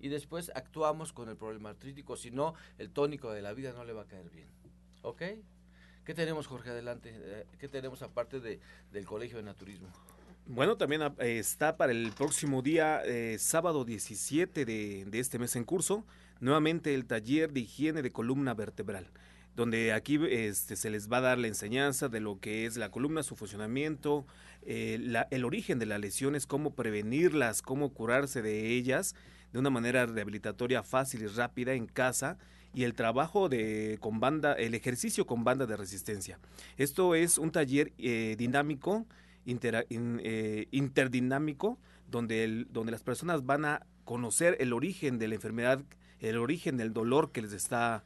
[0.00, 3.84] y después actuamos con el problema artrítico, si no, el tónico de la vida no
[3.84, 4.48] le va a caer bien.
[5.02, 5.22] ¿Ok?
[6.04, 7.12] ¿Qué tenemos, Jorge, adelante?
[7.14, 8.60] Eh, ¿Qué tenemos aparte de,
[8.92, 9.88] del Colegio de Naturismo?
[10.46, 15.56] Bueno, también ah, está para el próximo día, eh, sábado 17 de, de, este mes
[15.56, 16.04] en curso,
[16.40, 19.06] nuevamente el taller de higiene de columna vertebral,
[19.56, 22.90] donde aquí este, se les va a dar la enseñanza de lo que es la
[22.90, 24.26] columna, su funcionamiento,
[24.66, 29.14] eh, el origen de las lesiones, cómo prevenirlas, cómo curarse de ellas
[29.54, 32.38] de una manera rehabilitatoria fácil y rápida en casa
[32.74, 36.40] y el trabajo de con banda, el ejercicio con banda de resistencia.
[36.76, 39.06] Esto es un taller eh, dinámico,
[39.46, 41.78] eh, interdinámico,
[42.10, 45.80] donde, el, donde las personas van a conocer el origen de la enfermedad,
[46.18, 48.02] el origen del dolor que les está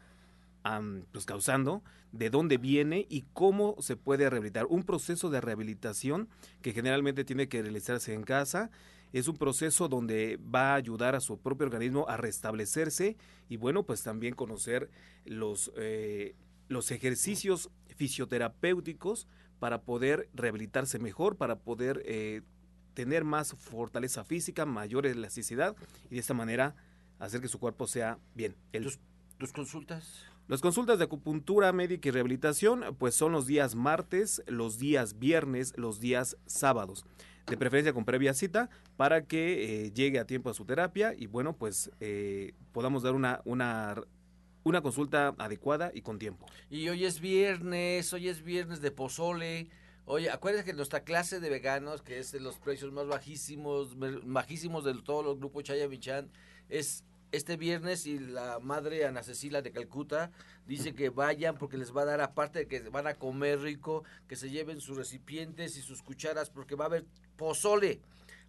[1.12, 4.66] pues, causando, de dónde viene y cómo se puede rehabilitar.
[4.66, 6.28] Un proceso de rehabilitación
[6.62, 8.70] que generalmente tiene que realizarse en casa
[9.12, 13.16] es un proceso donde va a ayudar a su propio organismo a restablecerse
[13.48, 14.90] y bueno, pues también conocer
[15.24, 16.34] los, eh,
[16.68, 19.26] los ejercicios fisioterapéuticos
[19.58, 22.42] para poder rehabilitarse mejor, para poder eh,
[22.94, 25.74] tener más fortaleza física, mayor elasticidad
[26.10, 26.76] y de esta manera
[27.18, 28.56] hacer que su cuerpo sea bien.
[28.72, 28.98] ¿Tus,
[29.38, 30.26] ¿Tus consultas?
[30.48, 35.74] Las consultas de acupuntura médica y rehabilitación pues son los días martes, los días viernes,
[35.76, 37.04] los días sábados
[37.46, 41.26] de preferencia con previa cita, para que eh, llegue a tiempo a su terapia y
[41.26, 44.02] bueno, pues eh, podamos dar una, una,
[44.64, 46.46] una consulta adecuada y con tiempo.
[46.70, 49.68] Y hoy es viernes, hoy es viernes de pozole.
[50.06, 54.84] Oye, acuérdense que nuestra clase de veganos, que es de los precios más bajísimos, bajísimos
[54.84, 56.30] de todos los grupos Chaya Michan,
[56.70, 60.30] es este viernes y la madre Ana Cecilia de Calcuta
[60.66, 64.04] dice que vayan porque les va a dar, aparte de que van a comer rico,
[64.26, 67.04] que se lleven sus recipientes y sus cucharas porque va a haber
[67.36, 68.00] pozole,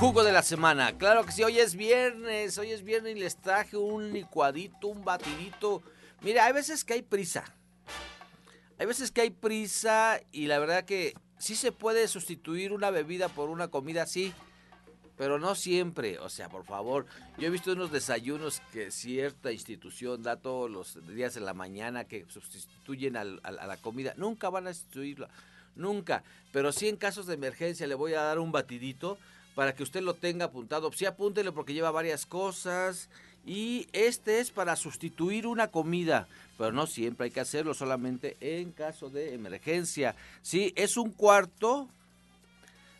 [0.00, 0.96] Jugo de la semana.
[0.96, 2.56] Claro que sí, hoy es viernes.
[2.56, 5.82] Hoy es viernes y les traje un licuadito, un batidito.
[6.22, 7.44] Mira, hay veces que hay prisa.
[8.78, 13.28] Hay veces que hay prisa y la verdad que sí se puede sustituir una bebida
[13.28, 14.32] por una comida, sí.
[15.18, 17.04] Pero no siempre, o sea, por favor.
[17.36, 22.04] Yo he visto unos desayunos que cierta institución da todos los días de la mañana
[22.04, 24.14] que sustituyen a la comida.
[24.16, 25.28] Nunca van a sustituirla
[25.76, 26.22] nunca.
[26.52, 29.18] Pero sí en casos de emergencia le voy a dar un batidito
[29.54, 30.92] para que usted lo tenga apuntado.
[30.92, 33.08] Sí, apúntele porque lleva varias cosas.
[33.44, 38.70] Y este es para sustituir una comida, pero no siempre hay que hacerlo, solamente en
[38.70, 40.14] caso de emergencia.
[40.42, 41.88] Sí, es un cuarto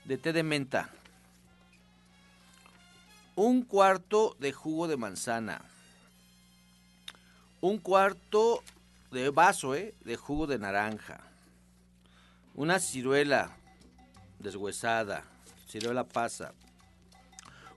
[0.05, 0.91] de té de menta.
[3.37, 5.63] Un cuarto de jugo de manzana.
[7.61, 8.65] Un cuarto
[9.13, 9.95] de vaso ¿eh?
[10.05, 11.32] de jugo de naranja
[12.55, 13.51] una ciruela
[14.39, 15.25] deshuesada,
[15.67, 16.53] ciruela pasa,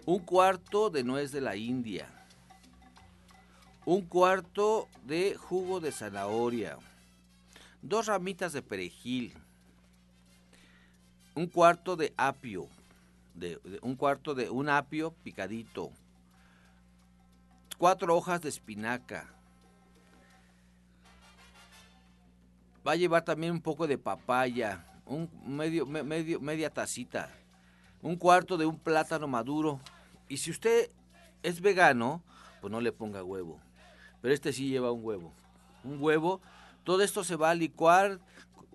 [0.05, 2.07] un cuarto de nuez de la India,
[3.86, 6.78] un cuarto de jugo de zanahoria,
[7.82, 9.34] dos ramitas de perejil,
[11.36, 12.67] un cuarto de apio,
[13.34, 15.91] de, un cuarto de un apio picadito,
[17.78, 19.35] cuatro hojas de espinaca,
[22.86, 27.32] Va a llevar también un poco de papaya, un medio, medio, media tacita,
[28.04, 29.80] un cuarto de un plátano maduro.
[30.30, 30.92] Y si usted
[31.42, 32.22] es vegano,
[32.62, 33.60] pues no le ponga huevo.
[34.22, 35.34] Pero este sí lleva un huevo.
[35.84, 36.42] Un huevo.
[36.84, 38.20] Todo esto se va a licuar.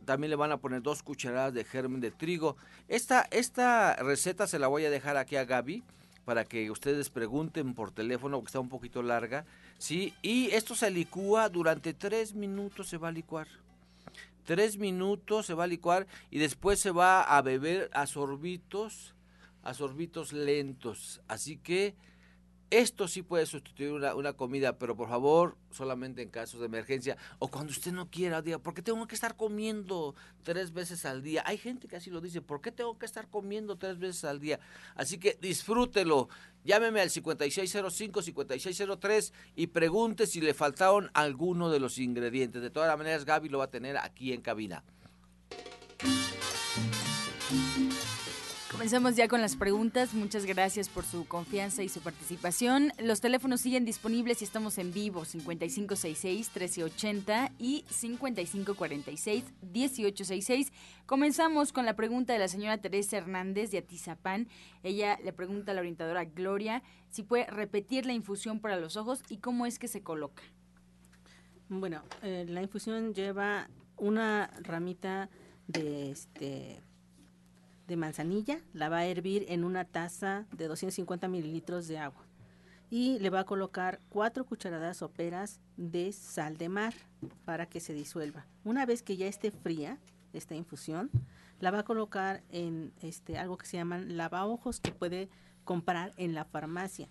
[0.04, 2.56] También le van a poner dos cucharadas de germen de trigo.
[2.88, 5.84] Esta, esta receta se la voy a dejar aquí a Gaby
[6.24, 9.44] para que ustedes pregunten por teléfono, porque está un poquito larga.
[9.78, 10.14] ¿sí?
[10.20, 13.46] Y esto se licúa durante tres minutos, se va a licuar
[14.44, 19.14] tres minutos se va a licuar y después se va a beber a sorbitos,
[19.62, 21.20] a sorbitos lentos.
[21.28, 21.94] Así que
[22.70, 27.48] esto sí puede sustituir una, comida, pero por favor, solamente en casos de emergencia o
[27.48, 30.14] cuando usted no quiera, diga, ¿por qué tengo que estar comiendo
[30.44, 31.42] tres veces al día?
[31.46, 34.38] Hay gente que así lo dice, ¿por qué tengo que estar comiendo tres veces al
[34.38, 34.60] día?
[34.94, 36.28] Así que disfrútelo.
[36.64, 42.62] Llámeme al 5605-5603 y pregunte si le faltaron alguno de los ingredientes.
[42.62, 44.84] De todas maneras, Gaby lo va a tener aquí en cabina.
[48.80, 50.14] Comenzamos ya con las preguntas.
[50.14, 52.94] Muchas gracias por su confianza y su participación.
[52.98, 60.72] Los teléfonos siguen disponibles y estamos en vivo 5566-1380 y 5546-1866.
[61.04, 64.48] Comenzamos con la pregunta de la señora Teresa Hernández de Atizapán.
[64.82, 69.22] Ella le pregunta a la orientadora Gloria si puede repetir la infusión para los ojos
[69.28, 70.42] y cómo es que se coloca.
[71.68, 73.68] Bueno, eh, la infusión lleva
[73.98, 75.28] una ramita
[75.66, 76.80] de este
[77.90, 82.24] de manzanilla, la va a hervir en una taza de 250 mililitros de agua
[82.88, 86.94] y le va a colocar cuatro cucharadas soperas de sal de mar
[87.44, 88.46] para que se disuelva.
[88.64, 89.98] Una vez que ya esté fría
[90.32, 91.10] esta infusión,
[91.58, 95.28] la va a colocar en este algo que se llaman lavaojos que puede
[95.64, 97.08] comprar en la farmacia.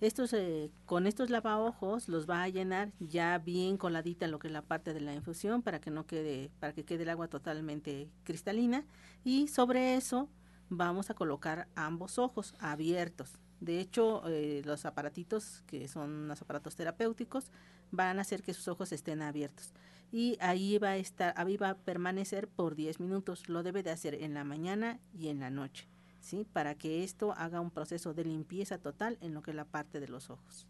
[0.00, 4.52] Estos, eh, con estos lavaojos los va a llenar ya bien coladita lo que es
[4.52, 8.10] la parte de la infusión para que no quede, para que quede el agua totalmente
[8.24, 8.84] cristalina
[9.24, 10.28] y sobre eso
[10.68, 13.38] vamos a colocar ambos ojos abiertos.
[13.60, 17.50] De hecho, eh, los aparatitos que son los aparatos terapéuticos
[17.90, 19.72] van a hacer que sus ojos estén abiertos.
[20.12, 23.48] y ahí va a estar, ahí va a permanecer por 10 minutos.
[23.48, 25.88] Lo debe de hacer en la mañana y en la noche,
[26.26, 26.44] ¿sí?
[26.52, 30.00] Para que esto haga un proceso de limpieza total en lo que es la parte
[30.00, 30.66] de los ojos.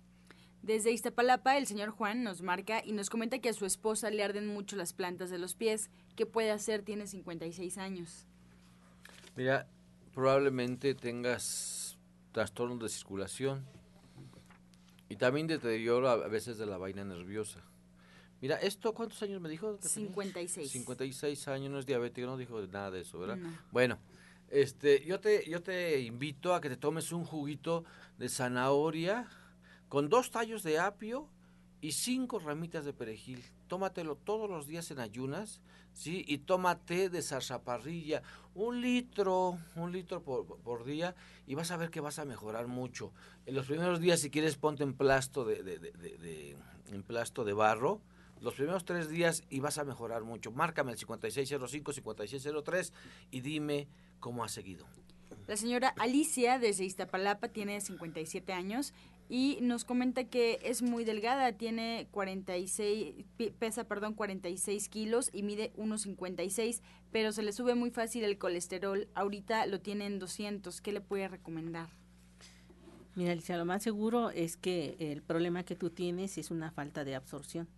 [0.63, 4.23] Desde Iztapalapa, el señor Juan nos marca y nos comenta que a su esposa le
[4.23, 5.91] arden mucho las plantas de los pies.
[6.15, 6.83] ¿Qué puede hacer?
[6.83, 8.27] Tiene 56 años.
[9.37, 9.67] Mira,
[10.13, 11.99] probablemente tengas
[12.33, 13.65] trastornos de circulación
[15.09, 17.61] y también deterioro a veces de la vaina nerviosa.
[18.41, 19.79] Mira, esto, ¿cuántos años me dijo?
[19.81, 20.71] 56.
[20.71, 23.39] 56 años, no es diabético, no dijo nada de eso, ¿verdad?
[23.71, 23.99] Bueno,
[24.51, 27.85] este, yo te, yo te invito a que te tomes un juguito
[28.19, 29.29] de zanahoria
[29.89, 31.29] con dos tallos de apio
[31.81, 33.45] y cinco ramitas de perejil.
[33.69, 35.61] Tómatelo todos los días en ayunas,
[35.93, 36.25] ¿sí?
[36.27, 38.23] Y tómate de zarzaparrilla,
[38.55, 41.15] un litro, un litro por, día,
[41.47, 43.13] y vas a ver que vas a mejorar mucho.
[43.45, 46.57] En los primeros días, si quieres, ponte en plasto de, de, de,
[46.93, 48.01] en plasto de barro,
[48.41, 50.53] los primeros tres días y vas a mejorar mucho.
[50.53, 52.93] Márcame el 5605-5603
[53.31, 53.89] y dime
[54.21, 54.87] cómo ha seguido.
[55.47, 58.93] La señora Alicia desde Iztapalapa tiene 57 años
[59.29, 63.25] y nos comenta que es muy delgada, tiene 46,
[63.59, 69.09] pesa, perdón, 46 kilos y mide 1,56, pero se le sube muy fácil el colesterol.
[69.15, 70.81] Ahorita lo tiene en 200.
[70.81, 71.89] ¿Qué le puede recomendar?
[73.17, 77.05] Mira, Alicia, lo más seguro es que el problema que tú tienes es una falta
[77.05, 77.69] de absorción.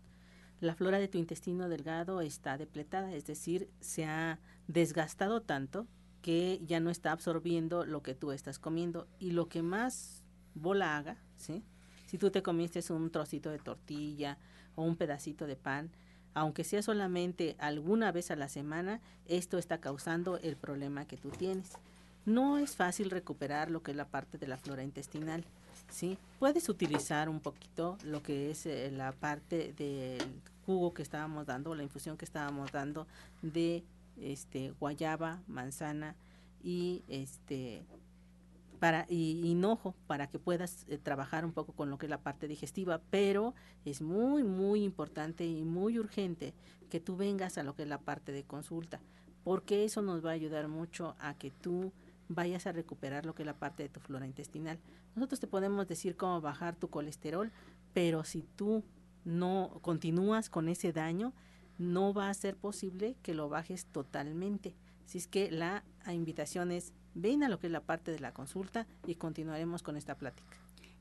[0.60, 5.86] La flora de tu intestino delgado está depletada, es decir, se ha desgastado tanto
[6.28, 10.22] que ya no está absorbiendo lo que tú estás comiendo y lo que más
[10.54, 11.64] bola haga, ¿sí?
[12.04, 14.36] Si tú te comiste un trocito de tortilla
[14.74, 15.90] o un pedacito de pan,
[16.34, 21.30] aunque sea solamente alguna vez a la semana, esto está causando el problema que tú
[21.30, 21.78] tienes.
[22.26, 25.46] No es fácil recuperar lo que es la parte de la flora intestinal,
[25.88, 26.18] ¿sí?
[26.38, 31.74] Puedes utilizar un poquito lo que es eh, la parte del jugo que estábamos dando,
[31.74, 33.06] la infusión que estábamos dando
[33.40, 33.82] de
[34.22, 36.16] este guayaba, manzana
[36.62, 37.86] y este
[38.78, 42.22] para y hinojo para que puedas eh, trabajar un poco con lo que es la
[42.22, 43.54] parte digestiva, pero
[43.84, 46.54] es muy muy importante y muy urgente
[46.88, 49.00] que tú vengas a lo que es la parte de consulta,
[49.44, 51.92] porque eso nos va a ayudar mucho a que tú
[52.28, 54.78] vayas a recuperar lo que es la parte de tu flora intestinal.
[55.14, 57.50] Nosotros te podemos decir cómo bajar tu colesterol,
[57.92, 58.84] pero si tú
[59.24, 61.32] no continúas con ese daño,
[61.78, 64.74] no va a ser posible que lo bajes totalmente.
[65.06, 68.32] Si es que la invitación es ven a lo que es la parte de la
[68.32, 70.56] consulta y continuaremos con esta plática.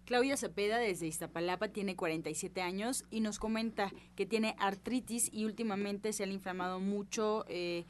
[0.05, 6.13] Claudia Cepeda desde Iztapalapa tiene 47 años y nos comenta que tiene artritis y últimamente
[6.13, 7.85] se han inflamado mucho eh,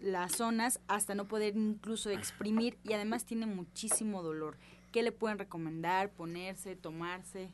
[0.00, 4.56] las zonas hasta no poder incluso exprimir y además tiene muchísimo dolor.
[4.90, 6.10] ¿Qué le pueden recomendar?
[6.10, 6.76] ¿Ponerse?
[6.76, 7.52] ¿Tomarse?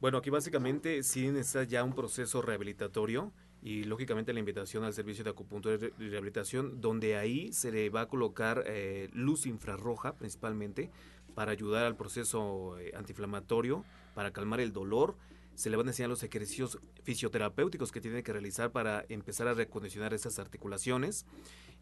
[0.00, 3.32] Bueno, aquí básicamente sí necesita ya un proceso rehabilitatorio
[3.62, 8.02] y lógicamente la invitación al servicio de acupuntura y rehabilitación, donde ahí se le va
[8.02, 10.90] a colocar eh, luz infrarroja principalmente
[11.34, 13.84] para ayudar al proceso eh, antiinflamatorio,
[14.14, 15.16] para calmar el dolor.
[15.60, 19.54] Se le van a enseñar los ejercicios fisioterapéuticos que tiene que realizar para empezar a
[19.54, 21.26] recondicionar esas articulaciones.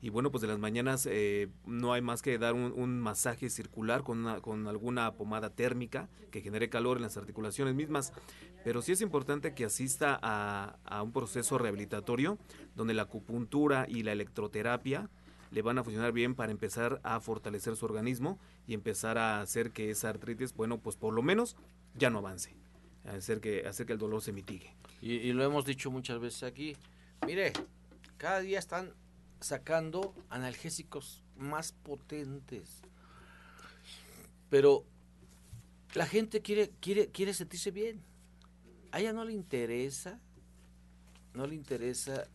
[0.00, 4.02] Y bueno, pues de las mañanas eh, no hay más que dar un, masaje circular
[4.02, 8.12] con, con alguna pomada térmica que genere calor en las articulaciones mismas
[8.64, 12.38] pero sí es importante que asista a, un proceso rehabilitatorio
[12.74, 15.08] donde la acupuntura y la electroterapia
[15.50, 19.70] le van a funcionar bien para empezar a fortalecer su organismo y empezar a hacer
[19.70, 21.56] que esa artritis, bueno, pues por lo menos
[21.94, 22.54] ya no avance,
[23.04, 24.74] hacer que, hacer que el dolor se mitigue.
[25.00, 26.76] Y, lo hemos dicho muchas veces aquí,
[27.26, 27.52] mire,
[28.16, 28.92] cada día están
[29.40, 32.82] sacando analgésicos más potentes,
[34.50, 34.84] pero
[35.94, 38.02] la gente quiere, quiere, quiere sentirse bien
[38.92, 40.18] a ella no le interesa,
[41.34, 42.26] no le interesa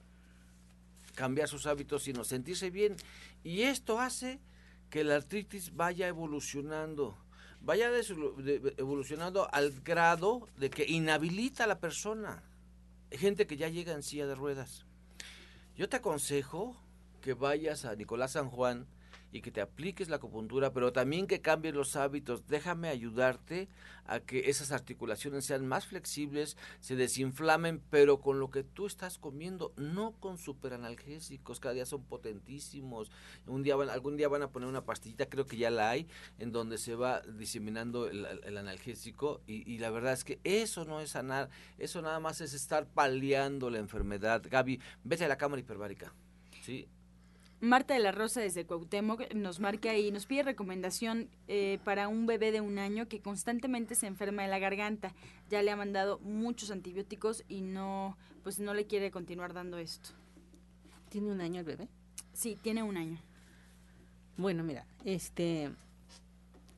[1.15, 2.95] cambiar sus hábitos, sino sentirse bien.
[3.43, 4.39] Y esto hace
[4.89, 7.17] que la artritis vaya evolucionando,
[7.63, 7.89] vaya
[8.77, 12.43] evolucionando al grado de que inhabilita a la persona.
[13.11, 14.85] Gente que ya llega en silla de ruedas.
[15.75, 16.75] Yo te aconsejo
[17.21, 18.85] que vayas a Nicolás San Juan,
[19.33, 22.45] y que te apliques la acupuntura, pero también que cambies los hábitos.
[22.47, 23.67] Déjame ayudarte
[24.05, 29.17] a que esas articulaciones sean más flexibles, se desinflamen, pero con lo que tú estás
[29.17, 33.11] comiendo, no con superanalgésicos, cada día son potentísimos.
[33.47, 36.07] Un día algún día van a poner una pastillita, creo que ya la hay,
[36.37, 41.01] en donde se va diseminando el, analgésico y, y, la verdad es que eso no
[41.01, 44.43] es sanar, eso nada más es estar paliando la enfermedad.
[44.47, 46.13] Gaby, vete a la cámara hiperbárica.
[46.61, 46.87] ¿sí?
[47.63, 52.25] Marta de la Rosa desde Cuauhtémoc nos marca y nos pide recomendación eh, para un
[52.25, 55.13] bebé de un año que constantemente se enferma de la garganta.
[55.49, 60.09] Ya le ha mandado muchos antibióticos y no, pues no le quiere continuar dando esto.
[61.07, 61.87] ¿Tiene un año el bebé?
[62.33, 63.17] Sí, tiene un año.
[64.35, 65.71] Bueno, mira, este,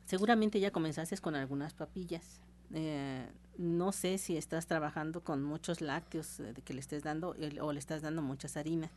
[0.06, 2.42] seguramente ya comenzaste con algunas papillas.
[2.76, 3.28] Eh,
[3.58, 7.80] no sé si estás trabajando con muchos lácteos eh, que le estés dando o le
[7.80, 8.92] estás dando muchas harinas.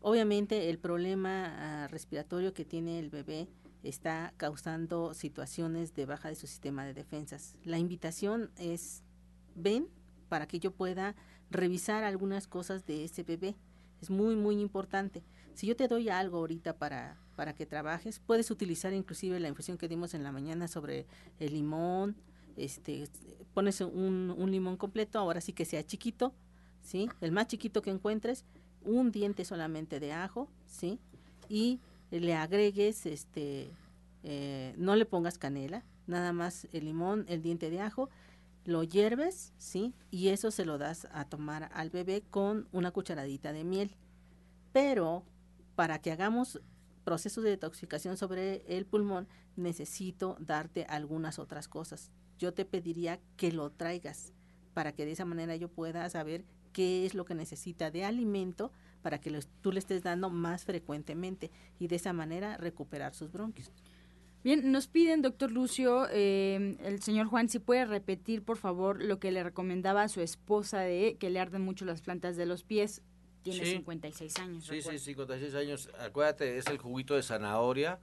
[0.00, 3.48] Obviamente el problema ah, respiratorio que tiene el bebé
[3.82, 7.56] está causando situaciones de baja de su sistema de defensas.
[7.64, 9.02] La invitación es,
[9.54, 9.88] ven
[10.28, 11.16] para que yo pueda
[11.50, 13.56] revisar algunas cosas de ese bebé.
[14.00, 15.22] Es muy, muy importante.
[15.54, 19.76] Si yo te doy algo ahorita para, para que trabajes, puedes utilizar inclusive la infusión
[19.76, 21.06] que dimos en la mañana sobre
[21.38, 22.16] el limón,
[22.56, 23.08] este,
[23.54, 26.34] pones un, limón completo, ahora sí que sea chiquito,
[26.82, 27.08] ¿sí?
[27.20, 28.44] El más chiquito que encuentres,
[28.84, 30.98] un diente solamente de ajo, ¿sí?
[31.48, 33.70] Y le agregues, este,
[34.22, 38.10] eh, no le pongas canela, nada más el limón, el diente de ajo,
[38.64, 39.94] lo hierves, ¿sí?
[40.10, 43.96] Y eso se lo das a tomar al bebé con una cucharadita de miel.
[44.72, 45.24] Pero
[45.74, 46.60] para que hagamos
[47.04, 49.26] procesos de detoxificación sobre el pulmón,
[49.56, 52.10] necesito darte algunas otras cosas.
[52.38, 54.32] Yo te pediría que lo traigas
[54.74, 58.72] para que de esa manera yo pueda saber qué es lo que necesita de alimento
[59.02, 63.70] para que tú le estés dando más frecuentemente y de esa manera recuperar sus bronquios.
[64.42, 69.18] Bien, nos piden, doctor Lucio, eh, el señor Juan, si puede repetir, por favor, lo
[69.18, 72.64] que le recomendaba a su esposa de que le arden mucho las plantas de los
[72.64, 73.02] pies.
[73.42, 74.64] Tiene 56 años.
[74.64, 75.90] Sí, sí, 56 años.
[75.98, 77.98] Acuérdate, es el juguito de zanahoria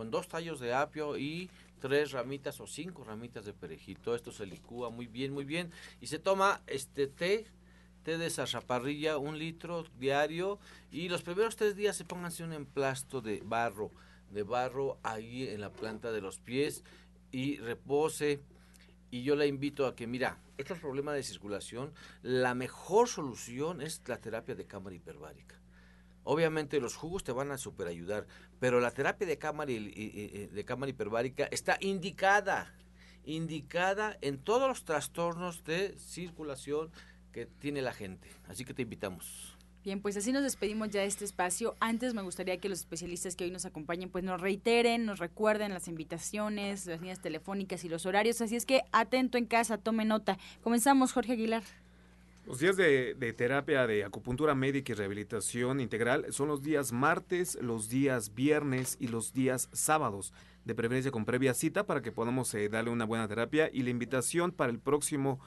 [0.00, 1.50] con dos tallos de apio y
[1.80, 3.98] tres ramitas o cinco ramitas de perejil.
[4.14, 5.72] esto se licúa muy bien, muy bien.
[6.00, 7.46] Y se toma este té
[8.02, 10.58] té de zarzaparrilla, un litro diario,
[10.90, 13.90] y los primeros tres días se pónganse un emplasto de barro,
[14.30, 16.84] de barro ahí en la planta de los pies
[17.30, 18.40] y repose.
[19.10, 21.92] Y yo la invito a que, mira, estos problemas de circulación,
[22.22, 25.56] la mejor solución es la terapia de cámara hiperbárica.
[26.22, 28.26] Obviamente los jugos te van a super ayudar,
[28.60, 32.72] pero la terapia de cámara, de cámara hiperbárica está indicada,
[33.24, 36.92] indicada en todos los trastornos de circulación,
[37.32, 38.28] que tiene la gente.
[38.48, 39.56] Así que te invitamos.
[39.82, 41.74] Bien, pues así nos despedimos ya de este espacio.
[41.80, 45.72] Antes me gustaría que los especialistas que hoy nos acompañen pues nos reiteren, nos recuerden
[45.72, 48.42] las invitaciones, las líneas telefónicas y los horarios.
[48.42, 50.38] Así es que atento en casa, tome nota.
[50.62, 51.62] Comenzamos, Jorge Aguilar.
[52.44, 57.56] Los días de, de, terapia de acupuntura médica y rehabilitación integral son los días martes,
[57.62, 62.52] los días viernes y los días sábados, de preferencia con previa cita para que podamos
[62.54, 63.70] eh, darle una buena terapia.
[63.72, 65.40] Y la invitación para el próximo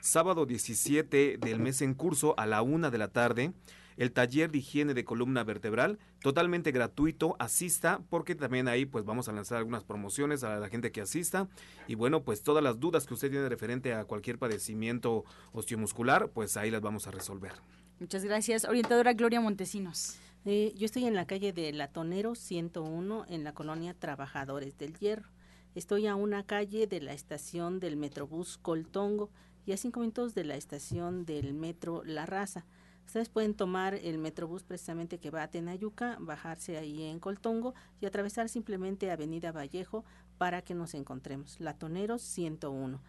[0.00, 3.52] sábado 17 del mes en curso a la una de la tarde,
[3.96, 9.28] el taller de higiene de columna vertebral, totalmente gratuito, asista, porque también ahí pues vamos
[9.28, 11.48] a lanzar algunas promociones a la gente que asista
[11.86, 16.56] y bueno, pues todas las dudas que usted tiene referente a cualquier padecimiento osteomuscular, pues
[16.56, 17.52] ahí las vamos a resolver.
[17.98, 18.64] Muchas gracias.
[18.64, 20.18] Orientadora Gloria Montesinos.
[20.46, 25.28] Eh, yo estoy en la calle de Latonero 101 en la colonia Trabajadores del Hierro.
[25.74, 29.30] Estoy a una calle de la estación del Metrobús Coltongo
[29.66, 32.64] y a cinco minutos de la estación del metro La Raza.
[33.06, 38.06] Ustedes pueden tomar el metrobús precisamente que va a Tenayuca, bajarse ahí en Coltongo y
[38.06, 40.04] atravesar simplemente Avenida Vallejo
[40.38, 41.58] para que nos encontremos.
[41.58, 43.00] Latoneros 101.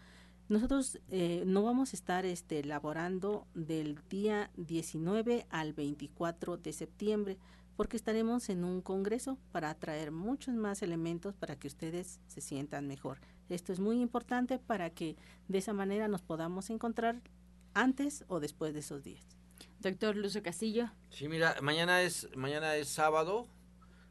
[0.49, 7.37] Nosotros eh, no vamos a estar este, laborando del día 19 al 24 de septiembre
[7.77, 12.87] porque estaremos en un congreso para traer muchos más elementos para que ustedes se sientan
[12.87, 13.19] mejor.
[13.51, 15.17] Esto es muy importante para que
[15.49, 17.21] de esa manera nos podamos encontrar
[17.73, 19.25] antes o después de esos días.
[19.79, 20.89] Doctor Lucio Castillo.
[21.09, 23.47] Sí, mira, mañana es, mañana es sábado,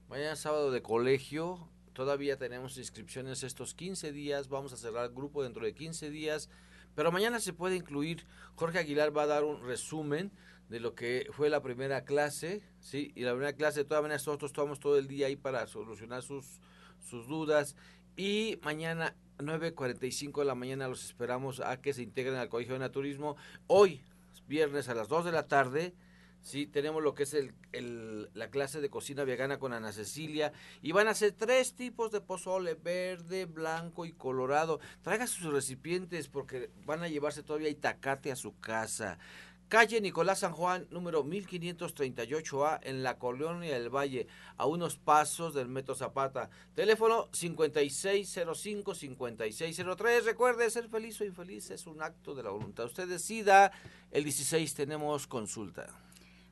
[0.09, 5.15] mañana es sábado de colegio, todavía tenemos inscripciones estos 15 días, vamos a cerrar el
[5.15, 6.51] grupo dentro de 15 días,
[6.95, 8.27] pero mañana se puede incluir,
[8.57, 10.33] Jorge Aguilar va a dar un resumen
[10.69, 13.13] de lo que fue la primera clase, ¿sí?
[13.15, 16.61] Y la primera clase, todavía nosotros tomamos todo el día ahí para solucionar sus,
[17.01, 17.75] sus dudas.
[18.17, 22.81] Y mañana 9.45 de la mañana los esperamos a que se integren al Colegio de
[22.81, 23.37] Naturismo.
[23.67, 24.01] Hoy,
[24.49, 25.95] viernes a las 2 de la tarde,
[26.43, 27.53] sí, tenemos lo que es el,
[28.35, 30.53] la clase de cocina vegana con Ana Cecilia.
[30.83, 34.81] Y van a ser tres tipos de pozole, verde, blanco y colorado.
[35.03, 39.19] Traiga sus recipientes porque van a llevarse todavía itacate a su casa
[39.71, 45.69] calle Nicolás San Juan, número 1538A, en la Colonia del Valle, a unos pasos del
[45.69, 46.51] Metro Zapata.
[46.75, 50.25] Teléfono 5605-5603.
[50.25, 52.87] Recuerde, ser feliz o infeliz es un acto de la voluntad.
[52.87, 53.71] Usted decida,
[54.11, 55.87] el 16 tenemos consulta.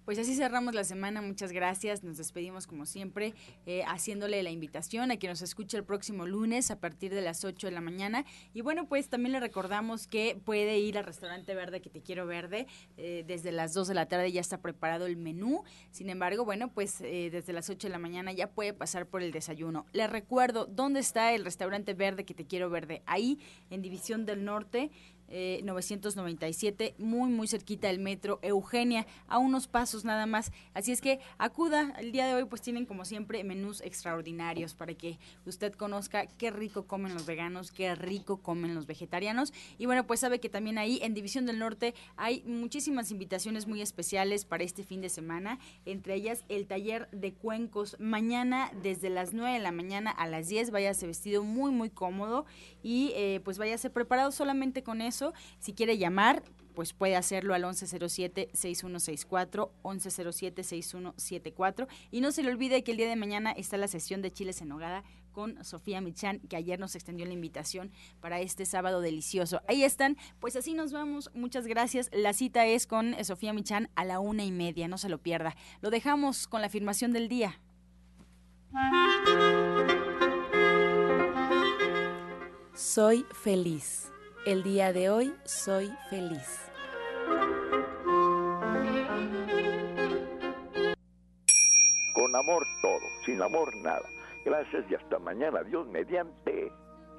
[0.09, 3.35] Pues así cerramos la semana, muchas gracias, nos despedimos como siempre,
[3.67, 7.45] eh, haciéndole la invitación a que nos escuche el próximo lunes a partir de las
[7.45, 8.25] 8 de la mañana.
[8.55, 12.25] Y bueno, pues también le recordamos que puede ir al restaurante verde que te quiero
[12.27, 16.47] verde, eh, desde las 2 de la tarde ya está preparado el menú, sin embargo,
[16.47, 19.85] bueno, pues eh, desde las 8 de la mañana ya puede pasar por el desayuno.
[19.93, 23.03] Le recuerdo, ¿dónde está el restaurante verde que te quiero verde?
[23.05, 24.91] Ahí, en División del Norte,
[25.29, 30.53] 997, eh, muy, muy cerquita del metro Eugenia, a unos pasos nada más.
[30.75, 34.95] Así es que acuda, el día de hoy pues tienen como siempre menús extraordinarios para
[34.95, 39.53] que usted conozca qué rico comen los veganos, qué rico comen los vegetarianos.
[39.79, 43.83] Y bueno, pues sabe que también ahí en División del Norte hay muchísimas invitaciones muy
[43.83, 49.33] especiales para este fin de semana, entre ellas el taller de cuencos mañana desde las
[49.33, 52.47] 9 de la mañana a las 10, váyase vestido muy, muy cómodo
[52.83, 55.18] y eh, pues váyase preparado solamente con eso
[55.59, 56.43] si quiere llamar,
[56.79, 61.89] pues puede hacerlo al 1107-6164, 1107-6174.
[62.13, 64.63] Y no se le olvide que el día de mañana está la sesión de Chiles
[64.63, 65.03] en Nogada
[65.33, 67.91] con Sofía Michan, que ayer nos extendió la invitación
[68.21, 69.61] para este sábado delicioso.
[69.67, 71.33] Ahí están, pues así nos vamos.
[71.35, 72.11] Muchas gracias.
[72.13, 75.57] La cita es con Sofía Michan a la una y media, no se lo pierda.
[75.81, 77.61] Lo dejamos con la afirmación del día.
[82.75, 84.13] Soy feliz.
[84.47, 86.71] El día de hoy soy feliz.
[92.15, 94.09] Con amor todo, sin amor nada.
[94.45, 95.63] Gracias y hasta mañana.
[95.65, 96.73] Dios mediante.